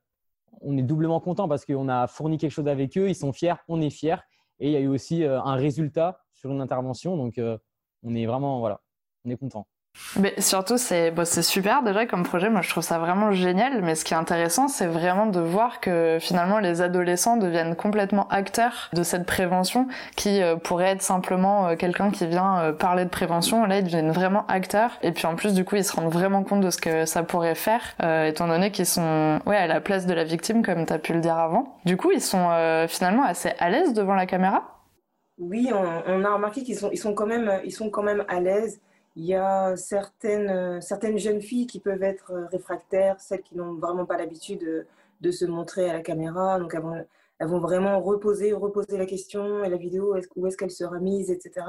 on 0.61 0.77
est 0.77 0.83
doublement 0.83 1.21
content 1.21 1.49
parce 1.49 1.65
qu'on 1.65 1.89
a 1.89 2.07
fourni 2.07 2.39
quelque 2.39 2.53
chose 2.53 2.69
avec 2.69 2.97
eux. 2.97 3.09
Ils 3.09 3.15
sont 3.15 3.33
fiers, 3.33 3.55
on 3.69 3.81
est 3.81 3.91
fiers. 3.91 4.17
Et 4.61 4.69
il 4.69 4.73
y 4.73 4.77
a 4.77 4.81
eu 4.81 4.89
aussi 4.89 5.25
euh, 5.25 5.41
un 5.43 5.55
résultat 5.55 6.21
sur 6.33 6.51
une 6.51 6.61
intervention. 6.61 7.17
Donc 7.17 7.39
euh, 7.39 7.59
on 8.03 8.15
est 8.15 8.27
vraiment, 8.27 8.61
voilà, 8.61 8.81
on 9.25 9.31
est 9.31 9.37
content. 9.37 9.67
Mais 10.17 10.35
surtout, 10.41 10.79
c'est 10.79 11.11
bon, 11.11 11.27
super 11.27 11.83
déjà 11.83 12.07
comme 12.07 12.23
projet. 12.23 12.49
Moi, 12.49 12.63
je 12.63 12.71
trouve 12.71 12.83
ça 12.83 12.99
vraiment 12.99 13.33
génial. 13.33 13.83
Mais 13.83 13.95
ce 13.95 14.05
qui 14.05 14.15
est 14.15 14.17
intéressant, 14.17 14.69
c'est 14.69 14.87
vraiment 14.87 15.27
de 15.27 15.41
voir 15.41 15.81
que 15.81 16.19
finalement, 16.21 16.59
les 16.59 16.83
adolescents 16.83 17.37
deviennent 17.37 17.77
complètement 17.77 18.27
acteurs 18.29 18.91
de 18.95 19.03
cette 19.03 19.27
prévention, 19.27 19.87
qui 20.17 20.43
euh, 20.43 20.57
pourrait 20.57 20.91
être 20.91 21.03
simplement 21.03 21.69
euh, 21.69 21.77
quelqu'un 21.77 22.11
qui 22.11 22.27
vient 22.27 22.61
euh, 22.61 22.73
parler 22.73 23.05
de 23.05 23.11
prévention. 23.11 23.65
Là, 23.67 23.79
ils 23.79 23.85
deviennent 23.85 24.11
vraiment 24.11 24.47
acteurs. 24.49 24.93
Et 25.03 25.13
puis 25.13 25.27
en 25.27 25.37
plus, 25.37 25.55
du 25.55 25.65
coup, 25.65 25.77
ils 25.77 25.85
se 25.85 25.95
rendent 25.95 26.13
vraiment 26.13 26.43
compte 26.43 26.61
de 26.61 26.71
ce 26.71 26.79
que 26.79 27.05
ça 27.05 27.23
pourrait 27.23 27.55
faire, 27.55 27.95
étant 28.27 28.49
donné 28.49 28.71
qu'ils 28.71 28.87
sont 28.87 29.41
ouais 29.47 29.57
à 29.57 29.67
la 29.67 29.81
place 29.81 30.07
de 30.07 30.15
la 30.15 30.25
victime, 30.25 30.65
comme 30.65 30.87
tu 30.87 30.93
as 30.93 30.99
pu 30.99 31.13
le 31.13 31.21
dire 31.21 31.37
avant. 31.37 31.77
Du 31.85 31.97
coup, 31.97 32.11
ils 32.13 32.21
sont 32.21 32.49
finalement 32.89 33.25
assez 33.25 33.53
à 33.59 33.71
l'aise 33.71 33.93
devant 33.93 34.15
la 34.15 34.27
caméra. 34.27 34.63
Oui, 35.39 35.71
on, 35.73 36.03
on 36.07 36.25
a 36.25 36.35
remarqué 36.35 36.63
qu'ils 36.63 36.77
sont, 36.77 36.91
ils 36.93 36.99
sont 36.99 37.15
quand 37.15 37.27
même, 37.27 37.61
ils 37.65 37.73
sont 37.73 37.91
quand 37.91 38.03
même 38.03 38.25
à 38.29 38.41
l'aise. 38.41 38.81
Il 39.17 39.25
y 39.25 39.35
a 39.35 39.77
certaines, 39.77 40.49
euh, 40.49 40.81
certaines 40.81 41.19
jeunes 41.19 41.41
filles 41.41 41.67
qui 41.67 41.81
peuvent 41.81 42.03
être 42.03 42.33
euh, 42.33 42.47
réfractaires, 42.47 43.21
celles 43.21 43.43
qui 43.43 43.57
n'ont 43.57 43.75
vraiment 43.75 44.07
pas 44.07 44.17
l'habitude 44.17 44.61
de, 44.61 44.87
de, 45.21 45.31
se 45.31 45.45
montrer 45.45 45.91
à 45.91 45.93
la 45.93 46.01
caméra. 46.03 46.59
Donc, 46.59 46.75
elles 46.75 47.49
vont, 47.49 47.59
vraiment 47.59 48.01
reposer, 48.01 48.53
reposer 48.53 48.97
la 48.97 49.07
question 49.07 49.65
et 49.65 49.69
la 49.69 49.77
vidéo, 49.77 50.15
où 50.37 50.47
est-ce 50.47 50.57
qu'elle 50.57 50.71
sera 50.71 50.99
mise, 51.01 51.31
etc. 51.31 51.67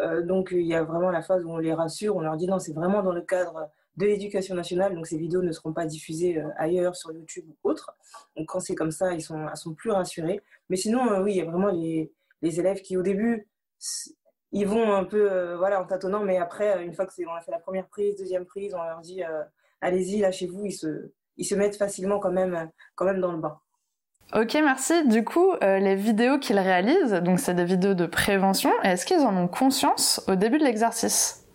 Euh, 0.00 0.22
donc, 0.22 0.48
il 0.52 0.66
y 0.66 0.74
a 0.74 0.82
vraiment 0.82 1.10
la 1.10 1.22
phase 1.22 1.44
où 1.44 1.50
on 1.50 1.58
les 1.58 1.72
rassure, 1.72 2.16
on 2.16 2.20
leur 2.20 2.36
dit 2.36 2.46
non, 2.46 2.58
c'est 2.58 2.74
vraiment 2.74 3.02
dans 3.02 3.12
le 3.12 3.22
cadre 3.22 3.70
de 3.96 4.06
l'éducation 4.06 4.54
nationale, 4.54 4.94
donc 4.94 5.06
ces 5.06 5.16
vidéos 5.16 5.42
ne 5.42 5.52
seront 5.52 5.72
pas 5.72 5.86
diffusées 5.86 6.42
ailleurs 6.58 6.96
sur 6.96 7.12
YouTube 7.12 7.46
ou 7.48 7.70
autre. 7.70 7.96
Donc, 8.36 8.46
quand 8.48 8.60
c'est 8.60 8.74
comme 8.74 8.90
ça, 8.90 9.12
ils 9.14 9.22
sont, 9.22 9.48
elles 9.48 9.56
sont 9.56 9.74
plus 9.74 9.90
rassurées. 9.90 10.42
Mais 10.68 10.76
sinon, 10.76 11.22
oui, 11.22 11.32
il 11.32 11.36
y 11.36 11.40
a 11.40 11.46
vraiment 11.46 11.70
les 11.70 12.10
élèves 12.42 12.82
qui, 12.82 12.96
au 12.96 13.02
début, 13.02 13.48
ils 14.56 14.66
vont 14.66 14.90
un 14.94 15.04
peu 15.04 15.30
euh, 15.30 15.56
voilà, 15.58 15.82
en 15.82 15.84
tâtonnant, 15.84 16.24
mais 16.24 16.38
après, 16.38 16.82
une 16.82 16.94
fois 16.94 17.04
qu'on 17.04 17.34
a 17.34 17.40
fait 17.42 17.50
la 17.50 17.58
première 17.58 17.86
prise, 17.88 18.16
deuxième 18.16 18.46
prise, 18.46 18.74
on 18.74 18.82
leur 18.82 19.00
dit 19.00 19.22
euh, 19.22 19.42
allez-y, 19.82 20.20
lâchez-vous, 20.20 20.64
ils 20.64 20.72
se, 20.72 21.12
ils 21.36 21.44
se 21.44 21.54
mettent 21.54 21.76
facilement 21.76 22.18
quand 22.18 22.32
même, 22.32 22.70
quand 22.94 23.04
même 23.04 23.20
dans 23.20 23.32
le 23.32 23.38
bain. 23.38 23.58
Ok, 24.34 24.54
merci. 24.54 25.06
Du 25.06 25.24
coup, 25.24 25.52
euh, 25.62 25.78
les 25.78 25.94
vidéos 25.94 26.38
qu'ils 26.38 26.58
réalisent, 26.58 27.12
donc 27.22 27.38
c'est 27.38 27.52
des 27.52 27.66
vidéos 27.66 27.92
de 27.92 28.06
prévention, 28.06 28.72
est-ce 28.82 29.04
qu'ils 29.04 29.20
en 29.20 29.36
ont 29.36 29.46
conscience 29.46 30.24
au 30.26 30.36
début 30.36 30.58
de 30.58 30.64
l'exercice? 30.64 31.46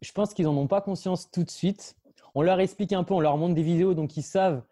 Je 0.00 0.12
pense 0.12 0.32
qu'ils 0.32 0.46
n'en 0.46 0.56
ont 0.56 0.66
pas 0.66 0.80
conscience 0.80 1.30
tout 1.30 1.44
de 1.44 1.50
suite. 1.50 1.94
On 2.34 2.40
leur 2.40 2.58
explique 2.60 2.94
un 2.94 3.04
peu, 3.04 3.12
on 3.12 3.20
leur 3.20 3.36
montre 3.36 3.54
des 3.54 3.62
vidéos, 3.62 3.92
donc 3.92 4.16
ils 4.16 4.22
savent 4.22 4.62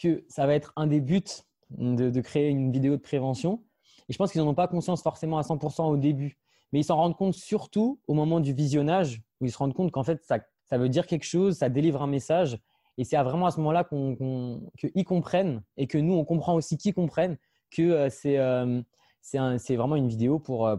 que 0.00 0.24
ça 0.28 0.46
va 0.46 0.54
être 0.54 0.72
un 0.76 0.86
des 0.86 1.00
buts 1.00 1.22
de, 1.70 2.20
créer 2.20 2.48
une 2.50 2.70
vidéo 2.70 2.96
de 2.96 3.00
prévention. 3.00 3.62
Et 4.08 4.12
je 4.12 4.18
pense 4.18 4.30
qu'ils 4.30 4.40
n'en 4.40 4.48
ont 4.48 4.54
pas 4.54 4.68
conscience 4.68 5.02
forcément 5.02 5.38
à 5.38 5.42
100% 5.42 5.82
au 5.90 5.96
début. 5.96 6.38
Mais 6.72 6.80
ils 6.80 6.84
s'en 6.84 6.96
rendent 6.96 7.16
compte 7.16 7.34
surtout 7.34 8.00
au 8.06 8.14
moment 8.14 8.40
du 8.40 8.52
visionnage, 8.52 9.22
où 9.40 9.46
ils 9.46 9.52
se 9.52 9.58
rendent 9.58 9.74
compte 9.74 9.90
qu'en 9.90 10.04
fait, 10.04 10.22
ça, 10.24 10.38
ça 10.64 10.78
veut 10.78 10.88
dire 10.88 11.06
quelque 11.06 11.24
chose, 11.24 11.56
ça 11.56 11.68
délivre 11.68 12.02
un 12.02 12.06
message 12.06 12.58
et 12.98 13.04
c'est 13.04 13.16
vraiment 13.22 13.46
à 13.46 13.50
ce 13.50 13.58
moment-là 13.58 13.84
qu'ils 13.84 15.04
comprennent 15.04 15.62
et 15.76 15.86
que 15.86 15.98
nous, 15.98 16.14
on 16.14 16.24
comprend 16.24 16.54
aussi 16.54 16.76
qu'ils 16.76 16.94
comprennent 16.94 17.38
que 17.70 17.82
euh, 17.82 18.08
euh, 18.26 19.58
c'est 19.58 19.76
vraiment 19.76 19.96
une 19.96 20.08
vidéo 20.08 20.38
pour, 20.38 20.66
euh, 20.66 20.76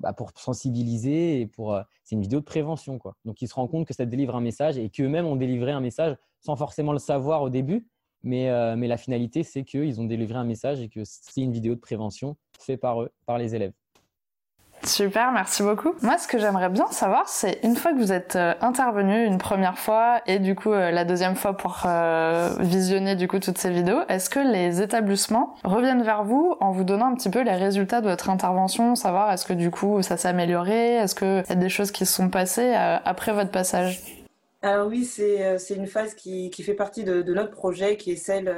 bah, 0.00 0.12
pour, 0.12 0.30
sensibiliser 0.34 1.40
et 1.40 1.46
pour 1.46 1.78
c'est 2.04 2.16
une 2.16 2.22
vidéo 2.22 2.40
de 2.40 2.44
prévention. 2.44 2.98
Quoi. 2.98 3.16
Donc, 3.24 3.42
ils 3.42 3.48
se 3.48 3.54
rendent 3.54 3.70
compte 3.70 3.86
que 3.86 3.94
ça 3.94 4.06
délivre 4.06 4.34
un 4.34 4.40
message 4.40 4.76
et 4.78 4.90
qu'eux-mêmes 4.90 5.26
ont 5.26 5.36
délivré 5.36 5.72
un 5.72 5.80
message 5.80 6.16
sans 6.40 6.56
forcément 6.56 6.92
le 6.92 6.98
savoir 6.98 7.42
au 7.42 7.50
début. 7.50 7.86
Mais, 8.24 8.76
mais 8.76 8.86
la 8.86 8.96
finalité, 8.96 9.42
c'est 9.42 9.64
qu'ils 9.64 10.00
ont 10.00 10.04
délivré 10.04 10.36
un 10.36 10.44
message 10.44 10.80
et 10.80 10.88
que 10.88 11.00
c'est 11.04 11.40
une 11.40 11.50
vidéo 11.50 11.74
de 11.74 11.80
prévention 11.80 12.36
faite 12.56 12.80
par 12.80 13.02
eux, 13.02 13.10
par 13.26 13.36
les 13.36 13.56
élèves. 13.56 13.72
Super, 14.84 15.30
merci 15.30 15.62
beaucoup. 15.62 15.94
Moi, 16.02 16.18
ce 16.18 16.26
que 16.26 16.38
j'aimerais 16.38 16.68
bien 16.68 16.88
savoir, 16.90 17.28
c'est 17.28 17.60
une 17.62 17.76
fois 17.76 17.92
que 17.92 17.98
vous 17.98 18.12
êtes 18.12 18.34
euh, 18.34 18.52
intervenu 18.60 19.24
une 19.24 19.38
première 19.38 19.78
fois 19.78 20.20
et 20.26 20.40
du 20.40 20.56
coup 20.56 20.72
euh, 20.72 20.90
la 20.90 21.04
deuxième 21.04 21.36
fois 21.36 21.56
pour 21.56 21.82
euh, 21.86 22.50
visionner 22.58 23.14
du 23.14 23.28
coup 23.28 23.38
toutes 23.38 23.58
ces 23.58 23.70
vidéos, 23.70 24.00
est-ce 24.08 24.28
que 24.28 24.40
les 24.40 24.82
établissements 24.82 25.54
reviennent 25.62 26.02
vers 26.02 26.24
vous 26.24 26.56
en 26.58 26.72
vous 26.72 26.82
donnant 26.82 27.06
un 27.06 27.14
petit 27.14 27.30
peu 27.30 27.42
les 27.42 27.52
résultats 27.52 28.00
de 28.00 28.08
votre 28.08 28.28
intervention, 28.28 28.96
savoir 28.96 29.30
est-ce 29.32 29.46
que 29.46 29.52
du 29.52 29.70
coup 29.70 30.02
ça 30.02 30.16
s'est 30.16 30.28
amélioré, 30.28 30.96
est-ce 30.96 31.14
qu'il 31.14 31.44
y 31.48 31.52
a 31.52 31.54
des 31.54 31.68
choses 31.68 31.92
qui 31.92 32.04
se 32.04 32.14
sont 32.14 32.28
passées 32.28 32.74
après 32.74 33.32
votre 33.32 33.50
passage? 33.50 34.02
Alors 34.62 34.88
oui, 34.88 35.04
c'est 35.04 35.58
une 35.70 35.86
phase 35.86 36.14
qui, 36.14 36.50
fait 36.52 36.74
partie 36.74 37.04
de, 37.04 37.22
de, 37.22 37.34
notre 37.34 37.52
projet, 37.52 37.96
qui 37.96 38.12
est 38.12 38.16
celle 38.16 38.52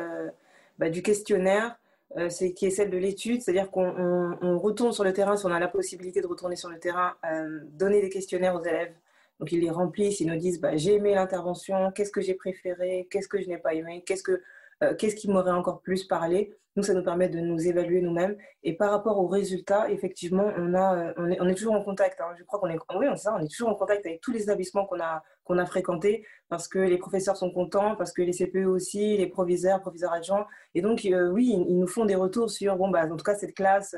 bah, 0.79 0.89
du 0.89 1.03
questionnaire. 1.03 1.77
Euh, 2.17 2.29
c'est 2.31 2.53
qui 2.53 2.67
est 2.67 2.71
celle 2.71 2.91
de 2.91 2.97
l'étude, 2.97 3.43
c'est-à-dire 3.43 3.71
qu'on 3.71 4.59
retourne 4.59 4.93
sur 4.93 5.03
le 5.03 5.13
terrain, 5.13 5.37
si 5.37 5.47
on 5.47 5.51
a 5.51 5.59
la 5.59 5.69
possibilité 5.69 6.21
de 6.21 6.27
retourner 6.29 6.55
sur 6.55 6.69
le 6.69 6.79
terrain, 6.79 7.15
euh, 7.25 7.61
donner 7.73 8.01
des 8.01 8.09
questionnaires 8.09 8.55
aux 8.55 8.63
élèves. 8.63 8.93
Donc 9.41 9.51
ils 9.51 9.61
les 9.61 9.71
remplissent, 9.71 10.21
ils 10.21 10.29
nous 10.29 10.39
disent 10.39 10.61
bah, 10.61 10.77
j'ai 10.77 10.95
aimé 10.95 11.15
l'intervention, 11.15 11.91
qu'est-ce 11.91 12.13
que 12.13 12.21
j'ai 12.21 12.35
préféré, 12.35 13.09
qu'est-ce 13.11 13.27
que 13.27 13.43
je 13.43 13.49
n'ai 13.49 13.59
pas 13.59 13.75
aimé, 13.75 14.05
qu'est-ce 14.07 14.23
que 14.23 14.41
euh, 14.83 14.95
qu'est-ce 14.95 15.17
qui 15.17 15.29
m'aurait 15.31 15.53
encore 15.53 15.81
plus 15.81 16.05
parlé. 16.05 16.55
Nous, 16.77 16.83
ça 16.83 16.93
nous 16.93 17.05
permet 17.05 17.29
de 17.29 17.39
nous 17.39 17.69
évaluer 17.69 18.01
nous-mêmes. 18.01 18.37
Et 18.65 18.77
par 18.77 18.91
rapport 18.91 19.19
aux 19.21 19.29
résultats, 19.29 19.91
effectivement, 19.91 20.53
on, 20.57 20.75
a, 20.75 20.97
euh, 20.97 21.13
on, 21.17 21.49
est, 21.49 21.53
est 21.53 21.55
toujours 21.55 21.75
en 21.75 21.83
contact. 21.85 22.21
Hein. 22.21 22.35
Je 22.37 22.43
crois 22.43 22.59
qu'on 22.59 22.69
est, 22.69 22.79
oui, 22.97 23.07
on, 23.09 23.17
ça, 23.17 23.37
on 23.39 23.39
est 23.39 23.49
toujours 23.49 23.69
en 23.69 23.77
contact 23.77 24.05
avec 24.07 24.21
tous 24.21 24.33
les 24.33 24.43
établissements 24.43 24.85
qu'on 24.85 25.01
a, 25.01 25.23
a 25.49 25.67
fréquentés 25.67 26.27
parce 26.49 26.67
que 26.67 26.81
les 26.81 26.99
professeurs 26.99 27.37
sont 27.37 27.53
contents, 27.53 27.95
parce 27.95 28.13
que 28.13 28.23
les 28.23 28.33
CPE 28.33 28.67
aussi, 28.67 29.17
les 29.17 29.29
proviseurs, 29.29 29.81
proviseurs 29.81 30.13
adjoints. 30.13 30.47
Et 30.75 30.83
donc, 30.83 31.05
euh, 31.05 31.31
oui, 31.31 31.55
ils, 31.57 31.79
nous 31.79 31.87
font 31.87 32.07
des 32.07 32.17
retours 32.17 32.51
sur, 32.51 32.77
bon, 32.77 32.89
bah, 32.89 33.07
en 33.07 33.17
tout 33.17 33.25
cas, 33.25 33.37
cette 33.37 33.55
classe, 33.55 33.95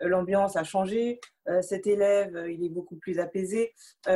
l'ambiance 0.00 0.56
a 0.56 0.64
changé, 0.64 1.20
cet 1.60 1.86
élève, 1.86 2.46
il 2.48 2.64
est 2.64 2.70
beaucoup 2.70 2.96
plus 2.96 3.18
apaisé. 3.18 3.74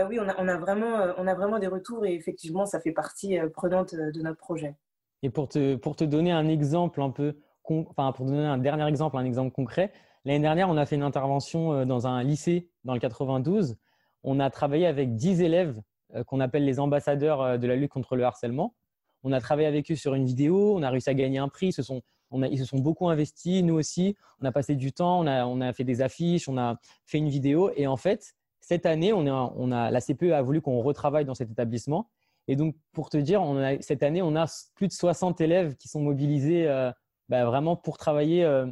oui, 0.09 0.19
on, 0.19 0.49
a 0.49 0.57
vraiment, 0.57 1.13
on 1.19 1.27
a 1.27 1.35
vraiment 1.35 1.59
des 1.59 1.67
retours 1.67 2.07
et 2.07 2.15
effectivement, 2.15 2.65
ça 2.65 2.81
fait 2.81 2.93
partie 2.93 3.39
prenante 3.53 3.95
de 3.95 4.23
notre 4.23 4.39
projet. 4.39 4.77
Et 5.25 5.31
pour 5.31 5.49
te, 5.49 5.77
pour 5.77 5.97
te 5.97 6.05
donner 6.05 6.33
un 6.33 6.47
exemple 6.49 7.01
un 7.01 7.09
peu, 7.09 7.39
enfin 7.65 8.13
pour 8.13 8.27
donner 8.27 8.45
un 8.45 8.59
dernier 8.59 8.87
exemple, 8.87 9.17
un 9.17 9.25
exemple 9.25 9.53
concret, 9.53 9.91
l'année 10.27 10.41
dernière, 10.41 10.69
on 10.69 10.77
a 10.77 10.85
fait 10.85 10.97
une 10.97 11.03
intervention 11.03 11.73
euh, 11.73 11.85
dans 11.87 12.07
un 12.07 12.23
lycée 12.23 12.69
dans 12.85 12.93
le 12.93 13.01
92. 13.01 13.77
On 14.23 14.39
a 14.39 14.51
travaillé 14.51 14.85
avec 14.85 15.15
10 15.15 15.41
élèves 15.41 15.81
euh, 16.15 16.25
qu'on 16.25 16.41
appelle 16.41 16.67
les 16.67 16.79
ambassadeurs 16.79 17.41
euh, 17.41 17.57
de 17.57 17.67
la 17.67 17.75
lutte 17.75 17.91
contre 17.91 18.17
le 18.17 18.25
harcèlement. 18.25 18.75
On 19.23 19.33
a 19.33 19.41
travaillé 19.41 19.67
avec 19.67 19.91
eux 19.91 19.97
sur 19.97 20.15
une 20.15 20.27
vidéo, 20.27 20.77
on 20.77 20.83
a 20.83 20.91
réussi 20.91 21.09
à 21.09 21.15
gagner 21.15 21.39
un 21.39 21.49
prix. 21.49 21.69
Ils 21.69 21.73
se 21.73 21.83
sont, 21.83 22.03
ils 22.33 22.59
se 22.59 22.67
sont 22.67 22.79
beaucoup 22.79 23.09
investis, 23.09 23.63
nous 23.63 23.77
aussi. 23.77 24.17
On 24.43 24.45
a 24.45 24.53
passé 24.53 24.77
du 24.77 24.93
temps, 24.93 25.21
on 25.21 25.27
a, 25.27 25.47
on 25.47 25.63
a 25.63 25.73
fait 25.73 25.85
des 25.85 26.03
affiches, 26.03 26.51
on 26.51 26.59
a 26.59 26.77
fait 27.07 27.17
une 27.17 27.31
vidéo. 27.31 27.71
Et 27.77 27.87
en 27.87 27.97
fait, 27.97 28.35
cette 28.61 28.85
année, 28.85 29.15
on 29.15 29.27
a, 29.27 29.55
on 29.57 29.73
a, 29.73 29.91
la 29.91 30.01
CPE 30.03 30.33
a 30.33 30.43
voulu 30.43 30.61
qu'on 30.61 30.83
retravaille 30.83 31.25
dans 31.25 31.35
cet 31.35 31.51
établissement. 31.51 32.11
Et 32.49 32.57
donc, 32.57 32.77
pour 32.93 33.11
te 33.11 33.17
dire, 33.17 33.43
cette 33.81 34.03
année, 34.03 34.23
on 34.23 34.37
a 34.37 34.47
plus 34.75 34.89
de 34.89 34.93
60 34.93 35.41
élèves 35.41 35.77
qui 35.77 35.89
sont 35.89 36.01
mobilisés 36.01 36.69
euh, 36.69 36.93
bah, 37.29 37.45
vraiment 37.45 37.77
pour 37.77 37.97
travailler 37.97 38.45
euh, 38.45 38.67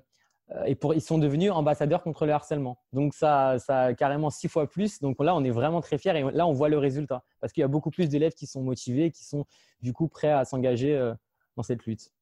et 0.66 0.74
pour, 0.74 0.92
ils 0.92 1.00
sont 1.00 1.18
devenus 1.18 1.50
ambassadeurs 1.50 2.02
contre 2.02 2.26
le 2.26 2.32
harcèlement. 2.32 2.78
Donc, 2.92 3.14
ça, 3.14 3.58
ça 3.58 3.80
a 3.80 3.94
carrément 3.94 4.28
six 4.28 4.48
fois 4.48 4.68
plus. 4.68 5.00
Donc 5.00 5.22
là, 5.22 5.34
on 5.34 5.42
est 5.44 5.50
vraiment 5.50 5.80
très 5.80 5.96
fiers 5.96 6.16
et 6.16 6.22
là, 6.32 6.46
on 6.46 6.52
voit 6.52 6.68
le 6.68 6.78
résultat 6.78 7.22
parce 7.40 7.52
qu'il 7.52 7.62
y 7.62 7.64
a 7.64 7.68
beaucoup 7.68 7.90
plus 7.90 8.08
d'élèves 8.08 8.34
qui 8.34 8.46
sont 8.46 8.62
motivés, 8.62 9.10
qui 9.10 9.24
sont 9.24 9.46
du 9.80 9.92
coup 9.92 10.08
prêts 10.08 10.30
à 10.32 10.44
s'engager 10.44 10.94
euh, 10.94 11.14
dans 11.56 11.62
cette 11.62 11.84
lutte. 11.86 12.12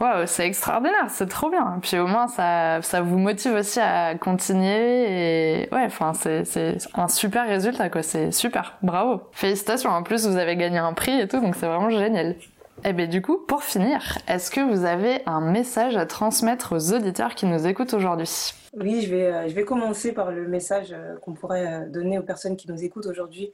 Wow, 0.00 0.26
c'est 0.26 0.46
extraordinaire, 0.46 1.06
c'est 1.08 1.28
trop 1.28 1.50
bien. 1.50 1.78
Puis 1.82 1.98
au 1.98 2.06
moins, 2.06 2.28
ça, 2.28 2.80
ça 2.82 3.00
vous 3.02 3.18
motive 3.18 3.52
aussi 3.52 3.80
à 3.80 4.14
continuer. 4.14 5.64
Et 5.64 5.68
ouais, 5.72 5.84
enfin, 5.84 6.12
c'est 6.14 6.78
un 6.94 7.08
super 7.08 7.46
résultat, 7.46 7.90
quoi. 7.90 8.02
C'est 8.02 8.32
super. 8.32 8.76
Bravo. 8.82 9.22
Félicitations. 9.32 9.90
En 9.90 10.02
plus, 10.02 10.26
vous 10.26 10.36
avez 10.36 10.56
gagné 10.56 10.78
un 10.78 10.92
prix 10.92 11.20
et 11.20 11.28
tout, 11.28 11.40
donc 11.40 11.54
c'est 11.56 11.66
vraiment 11.66 11.90
génial. 11.90 12.36
Et 12.84 12.88
eh 12.88 12.92
bien, 12.94 13.06
du 13.06 13.22
coup, 13.22 13.38
pour 13.38 13.62
finir, 13.62 14.18
est-ce 14.26 14.50
que 14.50 14.60
vous 14.60 14.84
avez 14.84 15.22
un 15.26 15.40
message 15.40 15.96
à 15.96 16.04
transmettre 16.04 16.72
aux 16.74 16.92
auditeurs 16.92 17.36
qui 17.36 17.46
nous 17.46 17.66
écoutent 17.66 17.94
aujourd'hui? 17.94 18.54
Oui, 18.74 19.02
je 19.02 19.14
vais, 19.14 19.26
euh, 19.26 19.48
je 19.48 19.54
vais 19.54 19.64
commencer 19.64 20.12
par 20.12 20.32
le 20.32 20.48
message 20.48 20.92
euh, 20.92 21.16
qu'on 21.18 21.34
pourrait 21.34 21.66
euh, 21.66 21.88
donner 21.88 22.18
aux 22.18 22.24
personnes 22.24 22.56
qui 22.56 22.68
nous 22.68 22.82
écoutent 22.82 23.06
aujourd'hui. 23.06 23.52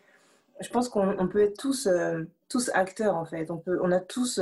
Je 0.61 0.69
pense 0.71 0.89
qu'on 0.89 1.29
peut 1.29 1.43
être 1.43 1.59
tous, 1.59 1.89
tous 2.49 2.71
acteurs, 2.75 3.17
en 3.17 3.25
fait. 3.25 3.49
On, 3.51 3.59
peut, 3.59 3.79
on 3.81 3.93
a 3.93 4.01
tous 4.01 4.41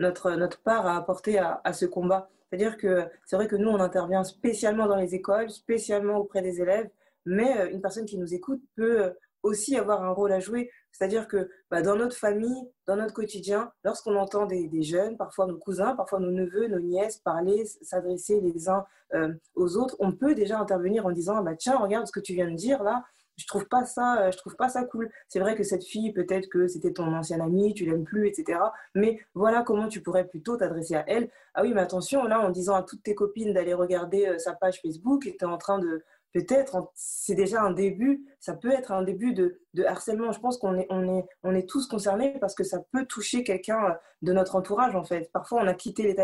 notre, 0.00 0.32
notre 0.32 0.60
part 0.62 0.86
à 0.86 0.96
apporter 0.96 1.38
à, 1.38 1.72
ce 1.72 1.86
combat. 1.86 2.28
C'est-à-dire 2.48 2.76
que 2.76 3.06
c'est 3.24 3.36
vrai 3.36 3.46
que 3.46 3.54
nous, 3.54 3.68
on 3.68 3.78
intervient 3.78 4.24
spécialement 4.24 4.86
dans 4.86 4.96
les 4.96 5.14
écoles, 5.14 5.50
spécialement 5.50 6.16
auprès 6.16 6.42
des 6.42 6.60
élèves, 6.60 6.88
mais 7.26 7.58
euh, 7.58 7.70
une 7.70 7.80
personne 7.80 8.06
qui 8.06 8.18
nous 8.18 8.34
écoute 8.34 8.60
peut 8.74 9.02
euh, 9.02 9.10
aussi 9.42 9.76
avoir 9.76 10.02
un 10.02 10.10
rôle 10.10 10.32
à 10.32 10.40
jouer. 10.40 10.70
C'est-à-dire 10.90 11.28
que 11.28 11.48
bah, 11.70 11.82
dans 11.82 11.96
notre 11.96 12.16
famille, 12.16 12.68
dans 12.86 12.96
notre 12.96 13.14
quotidien, 13.14 13.70
lorsqu'on 13.84 14.16
entend 14.16 14.46
des, 14.46 14.82
jeunes, 14.82 15.16
parfois 15.16 15.46
nos 15.46 15.58
cousins, 15.58 15.94
parfois 15.94 16.18
nos 16.18 16.32
neveux, 16.32 16.66
nos 16.66 16.80
nièces 16.80 17.18
parler, 17.18 17.64
s'adresser 17.82 18.40
les 18.40 18.68
uns 18.68 18.84
euh, 19.14 19.32
aux 19.54 19.76
autres, 19.76 19.96
on 20.00 20.12
peut 20.12 20.34
déjà 20.34 20.58
intervenir 20.58 21.06
en 21.06 21.12
disant 21.12 21.42
bah, 21.42 21.54
Tiens, 21.56 21.78
regarde 21.78 22.06
ce 22.06 22.12
que 22.12 22.20
tu 22.20 22.32
viens 22.32 22.50
de 22.50 22.56
dire 22.56 22.82
là, 22.82 23.04
je 23.40 23.46
trouve 23.46 23.66
pas 23.66 23.84
ça, 23.84 24.22
euh, 24.22 24.30
je 24.30 24.36
trouve 24.36 24.56
pas 24.56 24.68
ça 24.68 24.84
cool. 24.84 25.10
C'est 25.28 25.40
vrai 25.40 25.56
que 25.56 25.62
cette 25.62 25.84
fille, 25.84 26.12
peut-être 26.12 26.48
que 26.48 26.68
c'était 26.68 26.92
ton 26.92 27.14
ancien 27.14 27.40
ami, 27.40 27.72
tu 27.74 27.86
l'aimes 27.86 28.04
plus, 28.04 28.28
etc. 28.28 28.58
Mais 28.94 29.18
voilà 29.34 29.62
comment 29.62 29.88
tu 29.88 30.02
pourrais 30.02 30.26
plutôt 30.26 30.56
t'adresser 30.56 30.94
à 30.96 31.04
elle. 31.08 31.30
Ah 31.54 31.62
oui, 31.62 31.72
mais 31.74 31.80
attention, 31.80 32.24
là, 32.24 32.40
en 32.40 32.50
disant 32.50 32.74
à 32.74 32.82
toutes 32.82 33.02
tes 33.02 33.14
copines 33.14 33.54
d'aller 33.54 33.74
regarder 33.74 34.26
euh, 34.26 34.38
sa 34.38 34.52
page 34.52 34.80
Facebook, 34.82 35.22
tu 35.22 35.30
es 35.30 35.44
en 35.44 35.56
train 35.56 35.78
de, 35.78 36.04
peut-être, 36.34 36.90
c'est 36.94 37.34
déjà 37.34 37.62
un 37.62 37.72
début, 37.72 38.26
ça 38.40 38.54
peut 38.54 38.70
être 38.70 38.92
un 38.92 39.02
début 39.02 39.32
de, 39.32 39.58
harcèlement. 39.86 40.32
Je 40.32 40.40
pense 40.40 40.58
qu'on 40.58 40.78
est, 40.78 40.86
on 40.90 41.18
est, 41.18 41.24
on 41.42 41.54
est 41.54 41.68
tous 41.68 41.86
concernés 41.86 42.36
parce 42.40 42.54
que 42.54 42.64
ça 42.64 42.80
peut 42.92 43.06
toucher 43.06 43.42
quelqu'un 43.42 43.84
euh, 43.84 43.94
de 44.22 44.32
notre 44.32 44.56
entourage, 44.56 44.94
en 44.94 45.04
fait. 45.04 45.30
Parfois, 45.32 45.62
on 45.62 45.66
a 45.66 45.74
quitté 45.74 46.14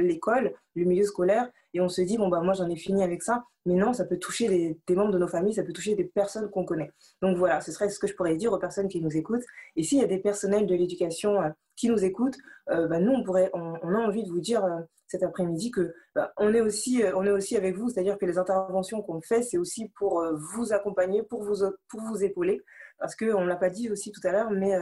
l'école, 0.00 0.52
le 0.74 0.84
milieu 0.84 1.04
scolaire, 1.04 1.48
et 1.74 1.80
on 1.80 1.88
se 1.88 2.00
dit, 2.00 2.18
bon, 2.18 2.28
bah, 2.28 2.40
moi, 2.40 2.54
j'en 2.54 2.68
ai 2.68 2.76
fini 2.76 3.04
avec 3.04 3.22
ça. 3.22 3.44
Mais 3.66 3.74
non, 3.74 3.92
ça 3.92 4.04
peut 4.04 4.18
toucher 4.18 4.78
des 4.86 4.94
membres 4.94 5.12
de 5.12 5.18
nos 5.18 5.26
familles, 5.26 5.54
ça 5.54 5.64
peut 5.64 5.72
toucher 5.72 5.96
des 5.96 6.04
personnes 6.04 6.48
qu'on 6.50 6.64
connaît. 6.64 6.92
Donc 7.20 7.36
voilà, 7.36 7.60
ce 7.60 7.72
serait 7.72 7.88
ce 7.88 7.98
que 7.98 8.06
je 8.06 8.14
pourrais 8.14 8.36
dire 8.36 8.52
aux 8.52 8.58
personnes 8.58 8.88
qui 8.88 9.00
nous 9.00 9.16
écoutent. 9.16 9.44
Et 9.74 9.82
s'il 9.82 9.98
y 9.98 10.04
a 10.04 10.06
des 10.06 10.18
personnels 10.18 10.66
de 10.66 10.74
l'éducation 10.74 11.42
euh, 11.42 11.48
qui 11.74 11.88
nous 11.88 12.04
écoutent, 12.04 12.38
euh, 12.70 12.86
bah, 12.86 13.00
nous, 13.00 13.12
on, 13.12 13.24
pourrait, 13.24 13.50
on, 13.54 13.74
a 13.74 13.98
envie 13.98 14.22
de 14.22 14.30
vous 14.30 14.40
dire 14.40 14.64
euh, 14.64 14.80
cet 15.08 15.24
après-midi 15.24 15.72
que 15.72 15.92
bah, 16.14 16.32
on, 16.36 16.54
est 16.54 16.60
aussi, 16.60 17.02
on 17.16 17.24
est 17.26 17.30
aussi 17.32 17.56
avec 17.56 17.76
vous, 17.76 17.88
c'est-à-dire 17.88 18.18
que 18.18 18.24
les 18.24 18.38
interventions 18.38 19.02
qu'on 19.02 19.20
fait, 19.20 19.42
c'est 19.42 19.58
aussi 19.58 19.88
pour 19.96 20.24
vous 20.32 20.72
accompagner, 20.72 21.24
pour 21.24 21.42
vous, 21.42 21.64
pour 21.88 22.00
vous 22.02 22.22
épauler. 22.22 22.62
Parce 22.98 23.16
qu'on 23.16 23.42
ne 23.42 23.48
l'a 23.48 23.56
pas 23.56 23.68
dit 23.68 23.90
aussi 23.90 24.12
tout 24.12 24.20
à 24.24 24.30
l'heure, 24.30 24.50
mais 24.50 24.72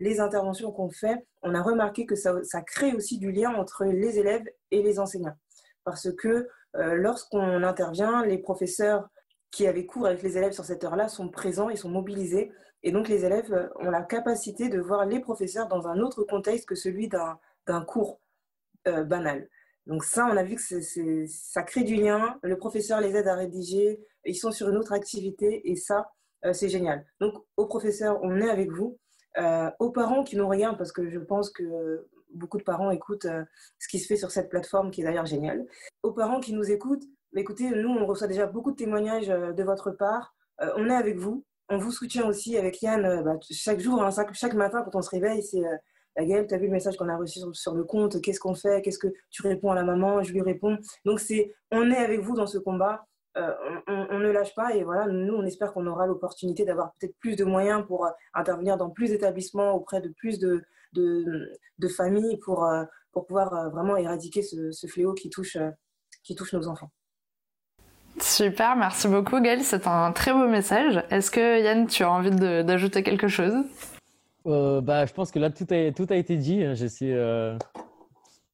les 0.00 0.20
interventions 0.20 0.72
qu'on 0.72 0.90
fait, 0.90 1.24
on 1.42 1.54
a 1.54 1.62
remarqué 1.62 2.06
que 2.06 2.16
ça, 2.16 2.42
ça 2.42 2.60
crée 2.60 2.92
aussi 2.92 3.18
du 3.18 3.30
lien 3.30 3.54
entre 3.54 3.84
les 3.84 4.18
élèves 4.18 4.44
et 4.72 4.82
les 4.82 4.98
enseignants 4.98 5.36
parce 5.84 6.12
que 6.12 6.48
lorsqu'on 6.74 7.62
intervient, 7.62 8.24
les 8.24 8.38
professeurs 8.38 9.08
qui 9.52 9.66
avaient 9.66 9.86
cours 9.86 10.06
avec 10.06 10.22
les 10.22 10.36
élèves 10.38 10.52
sur 10.52 10.64
cette 10.64 10.82
heure-là 10.82 11.08
sont 11.08 11.28
présents, 11.28 11.68
ils 11.68 11.76
sont 11.76 11.90
mobilisés. 11.90 12.50
Et 12.82 12.90
donc 12.90 13.08
les 13.08 13.24
élèves 13.24 13.52
euh, 13.52 13.68
ont 13.76 13.90
la 13.90 14.02
capacité 14.02 14.68
de 14.68 14.80
voir 14.80 15.06
les 15.06 15.20
professeurs 15.20 15.68
dans 15.68 15.86
un 15.86 16.00
autre 16.00 16.24
contexte 16.24 16.66
que 16.66 16.74
celui 16.74 17.08
d'un 17.08 17.84
cours 17.86 18.20
euh, 18.88 19.04
banal. 19.04 19.48
Donc 19.86 20.04
ça, 20.04 20.26
on 20.26 20.36
a 20.36 20.42
vu 20.42 20.56
que 20.56 21.26
ça 21.26 21.62
crée 21.62 21.84
du 21.84 21.96
lien, 21.96 22.38
le 22.42 22.56
professeur 22.56 23.00
les 23.00 23.14
aide 23.14 23.28
à 23.28 23.34
rédiger, 23.34 24.00
ils 24.24 24.36
sont 24.36 24.52
sur 24.52 24.68
une 24.68 24.76
autre 24.76 24.92
activité 24.92 25.70
et 25.70 25.76
ça, 25.76 26.08
c'est 26.52 26.68
génial. 26.68 27.04
Donc 27.20 27.34
aux 27.56 27.66
professeurs, 27.66 28.20
on 28.22 28.40
est 28.40 28.48
avec 28.48 28.70
vous. 28.70 28.96
aux 29.80 29.90
parents 29.90 30.22
qui 30.22 30.36
nous 30.36 30.48
regardent, 30.48 30.78
parce 30.78 30.92
que 30.92 31.08
je 31.10 31.18
pense 31.18 31.50
que 31.50 32.06
beaucoup 32.34 32.58
de 32.58 32.62
parents 32.62 32.90
écoutent 32.90 33.26
ce 33.78 33.88
qui 33.88 33.98
se 33.98 34.06
fait 34.06 34.16
sur 34.16 34.30
cette 34.30 34.48
plateforme 34.48 34.90
qui 34.90 35.00
est 35.02 35.04
d'ailleurs 35.04 35.26
géniale. 35.26 35.66
Aux 36.02 36.12
parents 36.12 36.40
qui 36.40 36.52
nous 36.52 36.70
écoutent, 36.70 37.04
bah, 37.32 37.40
écoutez, 37.40 37.70
nous, 37.70 37.90
on 37.90 38.06
reçoit 38.06 38.26
déjà 38.26 38.46
beaucoup 38.46 38.72
de 38.72 38.76
témoignages 38.76 39.28
de 39.28 39.62
votre 39.62 39.90
part. 39.90 40.34
on 40.76 40.88
est 40.88 40.94
avec 40.94 41.16
vous. 41.16 41.44
On 41.68 41.78
vous 41.78 41.92
soutient 41.92 42.28
aussi 42.28 42.56
avec 42.56 42.82
Yann 42.82 43.22
bah, 43.24 43.38
chaque 43.50 43.80
jour, 43.80 44.02
hein, 44.02 44.10
chaque, 44.32 44.54
matin 44.54 44.82
quand 44.82 44.96
on 44.96 45.02
se 45.02 45.10
réveille. 45.10 45.42
C'est 45.42 45.62
la 46.16 46.24
Gaëlle, 46.24 46.46
tu 46.46 46.54
as 46.54 46.58
vu 46.58 46.66
le 46.66 46.72
message 46.72 46.96
qu'on 46.96 47.08
a 47.08 47.16
reçu 47.16 47.40
sur, 47.52 47.74
le 47.74 47.84
compte, 47.84 48.20
qu'est-ce 48.20 48.40
qu'on 48.40 48.54
fait, 48.54 48.82
qu'est-ce 48.82 48.98
que 48.98 49.08
tu 49.30 49.42
réponds 49.42 49.70
à 49.70 49.74
la 49.74 49.84
maman, 49.84 50.22
je 50.22 50.32
lui 50.32 50.42
réponds. 50.42 50.78
Donc 51.04 51.20
c'est, 51.20 51.54
on 51.70 51.90
est 51.90 51.96
avec 51.96 52.20
vous 52.20 52.34
dans 52.34 52.46
ce 52.46 52.58
combat, 52.58 53.06
euh, 53.36 53.52
on, 53.86 54.18
ne 54.18 54.30
lâche 54.30 54.54
pas 54.54 54.74
et 54.74 54.84
voilà, 54.84 55.06
nous 55.06 55.34
on 55.34 55.44
espère 55.44 55.72
qu'on 55.72 55.86
aura 55.86 56.06
l'opportunité 56.06 56.64
d'avoir 56.64 56.92
peut-être 56.94 57.16
plus 57.18 57.36
de 57.36 57.44
moyens 57.44 57.84
pour 57.86 58.04
euh, 58.04 58.10
intervenir 58.34 58.76
dans 58.76 58.90
plus 58.90 59.08
d'établissements, 59.10 59.72
auprès 59.72 60.00
de 60.00 60.08
plus 60.10 60.38
de, 60.38 60.62
de, 60.92 61.88
familles 61.88 62.38
pour, 62.38 62.64
euh, 62.64 62.84
pour 63.12 63.26
pouvoir 63.26 63.70
vraiment 63.70 63.96
éradiquer 63.96 64.42
ce, 64.42 64.86
fléau 64.86 65.14
qui 65.14 65.30
touche, 65.30 65.56
qui 66.22 66.34
touche 66.34 66.52
nos 66.52 66.68
enfants. 66.68 66.90
Super, 68.20 68.76
merci 68.76 69.08
beaucoup 69.08 69.40
Gaëlle, 69.40 69.62
c'est 69.62 69.86
un 69.86 70.12
très 70.12 70.32
beau 70.32 70.46
message. 70.46 71.02
Est-ce 71.10 71.30
que 71.30 71.62
Yann, 71.62 71.86
tu 71.86 72.02
as 72.02 72.10
envie 72.10 72.30
d'ajouter 72.30 73.02
quelque 73.02 73.28
chose? 73.28 73.54
Euh, 74.46 74.80
bah, 74.80 75.06
je 75.06 75.12
pense 75.12 75.30
que 75.30 75.38
là, 75.38 75.50
tout 75.50 75.66
a, 75.70 75.92
tout 75.92 76.06
a 76.10 76.16
été 76.16 76.36
dit. 76.36 76.62
Je 76.74 76.86
suis 76.86 77.12
euh, 77.12 77.56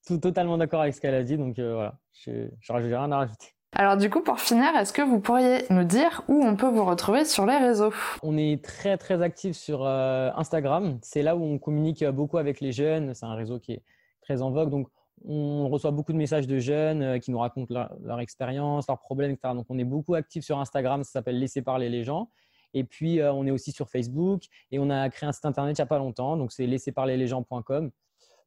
tout, 0.07 0.19
totalement 0.19 0.59
d'accord 0.59 0.83
avec 0.83 0.95
ce 0.95 1.01
qu'elle 1.01 1.15
a 1.15 1.23
dit. 1.23 1.37
Donc 1.37 1.59
euh, 1.59 1.75
voilà, 1.75 1.95
je 2.13 2.31
n'ai 2.31 2.97
rien 2.97 3.13
à 3.13 3.17
rajouter. 3.19 3.55
Alors 3.81 3.97
du 3.97 4.11
coup, 4.11 4.23
pour 4.23 4.41
finir, 4.41 4.75
est-ce 4.75 4.93
que 4.93 5.03
vous 5.03 5.21
pourriez 5.21 5.65
nous 5.71 5.85
dire 5.85 6.25
où 6.27 6.43
on 6.45 6.57
peut 6.57 6.67
vous 6.67 6.85
retrouver 6.85 7.25
sur 7.25 7.47
les 7.47 7.57
réseaux? 7.57 7.93
On 8.25 8.37
est 8.37 8.61
très 8.63 8.99
très 8.99 9.23
actif 9.23 9.57
sur 9.57 9.87
Instagram. 9.87 10.99
C'est 11.01 11.23
là 11.23 11.37
où 11.37 11.45
on 11.45 11.59
communique 11.59 12.05
beaucoup 12.05 12.39
avec 12.39 12.61
les 12.61 12.73
jeunes. 12.73 13.15
C'est 13.15 13.27
un 13.27 13.37
réseau 13.37 13.61
qui 13.61 13.75
est 13.75 13.83
très 14.21 14.43
en 14.43 14.51
vogue. 14.51 14.71
Donc 14.71 14.89
on 15.25 15.69
reçoit 15.69 15.93
beaucoup 15.93 16.13
de 16.13 16.19
messages 16.19 16.49
de 16.49 16.59
jeunes 16.59 17.21
qui 17.21 17.31
nous 17.31 17.39
racontent 17.39 17.73
leur, 18.03 18.19
expérience, 18.19 18.89
leurs 18.89 18.99
problèmes, 18.99 19.31
etc. 19.31 19.55
Donc 19.55 19.67
on 19.69 19.79
est 19.79 19.85
beaucoup 19.85 20.15
actif 20.15 20.45
sur 20.45 20.59
Instagram. 20.59 21.05
Ça 21.05 21.13
s'appelle 21.13 21.39
Laisser 21.39 21.63
parler 21.63 21.89
les 21.89 22.03
gens. 22.03 22.31
Et 22.75 22.85
puis, 22.85 23.21
euh, 23.21 23.33
on 23.33 23.47
est 23.47 23.51
aussi 23.51 23.73
sur 23.73 23.89
Facebook 23.89 24.43
et 24.71 24.79
on 24.79 24.91
a 24.91 25.09
créé 25.09 25.29
un 25.29 25.33
site 25.33 25.47
internet 25.47 25.79
il 25.79 25.81
n'y 25.81 25.85
a 25.85 25.87
pas 25.87 25.99
longtemps. 25.99 26.37
Donc, 26.37 26.53
c'est 26.53 26.67
laisserparlerlesgens.com. 26.67 27.91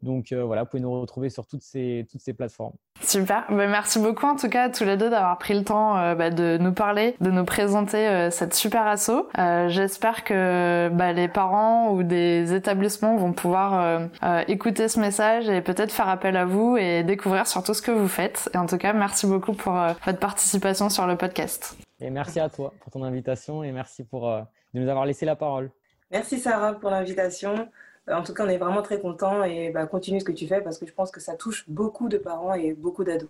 Donc 0.04 0.32
euh, 0.32 0.44
voilà, 0.44 0.64
vous 0.64 0.70
pouvez 0.70 0.82
nous 0.82 1.02
retrouver 1.02 1.30
sur 1.30 1.46
toutes 1.46 1.62
ces, 1.62 2.08
toutes 2.12 2.22
ces 2.22 2.34
plateformes. 2.34 2.74
Super, 3.02 3.46
bah, 3.50 3.68
merci 3.68 4.00
beaucoup 4.00 4.26
en 4.26 4.36
tout 4.36 4.50
cas 4.50 4.66
à 4.66 4.70
tous 4.70 4.84
les 4.84 4.98
deux 4.98 5.10
d'avoir 5.10 5.38
pris 5.38 5.54
le 5.54 5.64
temps 5.64 5.98
euh, 5.98 6.16
bah, 6.16 6.30
de 6.30 6.58
nous 6.60 6.74
parler, 6.74 7.16
de 7.22 7.32
nous 7.32 7.46
présenter 7.46 8.30
cette 8.32 8.54
super 8.54 8.88
asso. 8.88 9.28
J'espère 9.68 10.24
que 10.24 10.90
bah, 10.94 11.14
les 11.14 11.28
parents 11.28 11.92
ou 11.92 12.04
des 12.04 12.54
établissements 12.54 13.16
vont 13.18 13.34
pouvoir 13.34 14.02
écouter 14.48 14.88
ce 14.88 15.00
message 15.00 15.50
et 15.50 15.62
peut-être 15.62 15.92
faire 15.92 16.10
appel 16.10 16.36
à 16.38 16.46
vous 16.46 16.78
et 16.78 17.04
découvrir 17.04 17.48
surtout 17.48 17.74
ce 17.74 17.82
que 17.82 17.92
vous 17.92 18.08
faites. 18.08 18.50
Et 18.54 18.58
en 18.58 18.66
tout 18.66 18.78
cas, 18.78 18.94
merci 18.94 19.28
beaucoup 19.28 19.54
pour 19.54 19.74
votre 20.06 20.20
participation 20.20 20.90
sur 20.90 21.08
le 21.08 21.16
podcast. 21.16 21.76
Et 22.02 22.10
merci 22.10 22.40
à 22.40 22.50
toi 22.50 22.74
pour 22.80 22.92
ton 22.92 23.04
invitation 23.04 23.64
et 23.64 23.72
merci 23.72 24.04
pour 24.04 24.28
euh, 24.28 24.42
de 24.74 24.80
nous 24.80 24.90
avoir 24.90 25.06
laissé 25.06 25.26
la 25.26 25.36
parole. 25.36 25.70
Merci 26.10 26.40
Sarah 26.40 26.74
pour 26.74 26.90
l'invitation. 26.90 27.70
En 28.12 28.24
tout 28.24 28.34
cas, 28.34 28.46
on 28.46 28.50
est 28.50 28.58
vraiment 28.58 28.82
très 28.82 29.00
contents 29.00 29.44
et 29.44 29.70
bah, 29.70 29.86
continue 29.86 30.20
ce 30.20 30.26
que 30.26 30.32
tu 30.32 30.48
fais 30.48 30.62
parce 30.62 30.78
que 30.78 30.86
je 30.86 30.94
pense 30.94 31.12
que 31.12 31.20
ça 31.20 31.36
touche 31.36 31.66
beaucoup 31.68 32.10
de 32.10 32.18
parents 32.18 32.54
et 32.54 32.74
beaucoup 32.74 33.04
d'ados. 33.04 33.30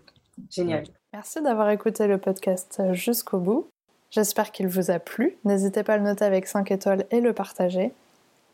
Génial. 0.50 0.84
Merci 1.12 1.42
d'avoir 1.42 1.70
écouté 1.70 2.06
le 2.06 2.18
podcast 2.18 2.82
jusqu'au 2.92 3.38
bout. 3.38 3.68
J'espère 4.10 4.52
qu'il 4.52 4.68
vous 4.68 4.90
a 4.90 4.98
plu. 4.98 5.36
N'hésitez 5.44 5.82
pas 5.82 5.94
à 5.94 5.96
le 5.96 6.04
noter 6.04 6.24
avec 6.24 6.46
5 6.46 6.70
étoiles 6.70 7.06
et 7.10 7.20
le 7.20 7.32
partager. 7.32 7.92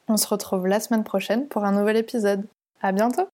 On 0.08 0.16
se 0.16 0.28
retrouve 0.28 0.66
la 0.66 0.80
semaine 0.80 1.04
prochaine 1.04 1.48
pour 1.48 1.64
un 1.64 1.72
nouvel 1.72 1.96
épisode. 1.96 2.44
À 2.80 2.92
bientôt! 2.92 3.26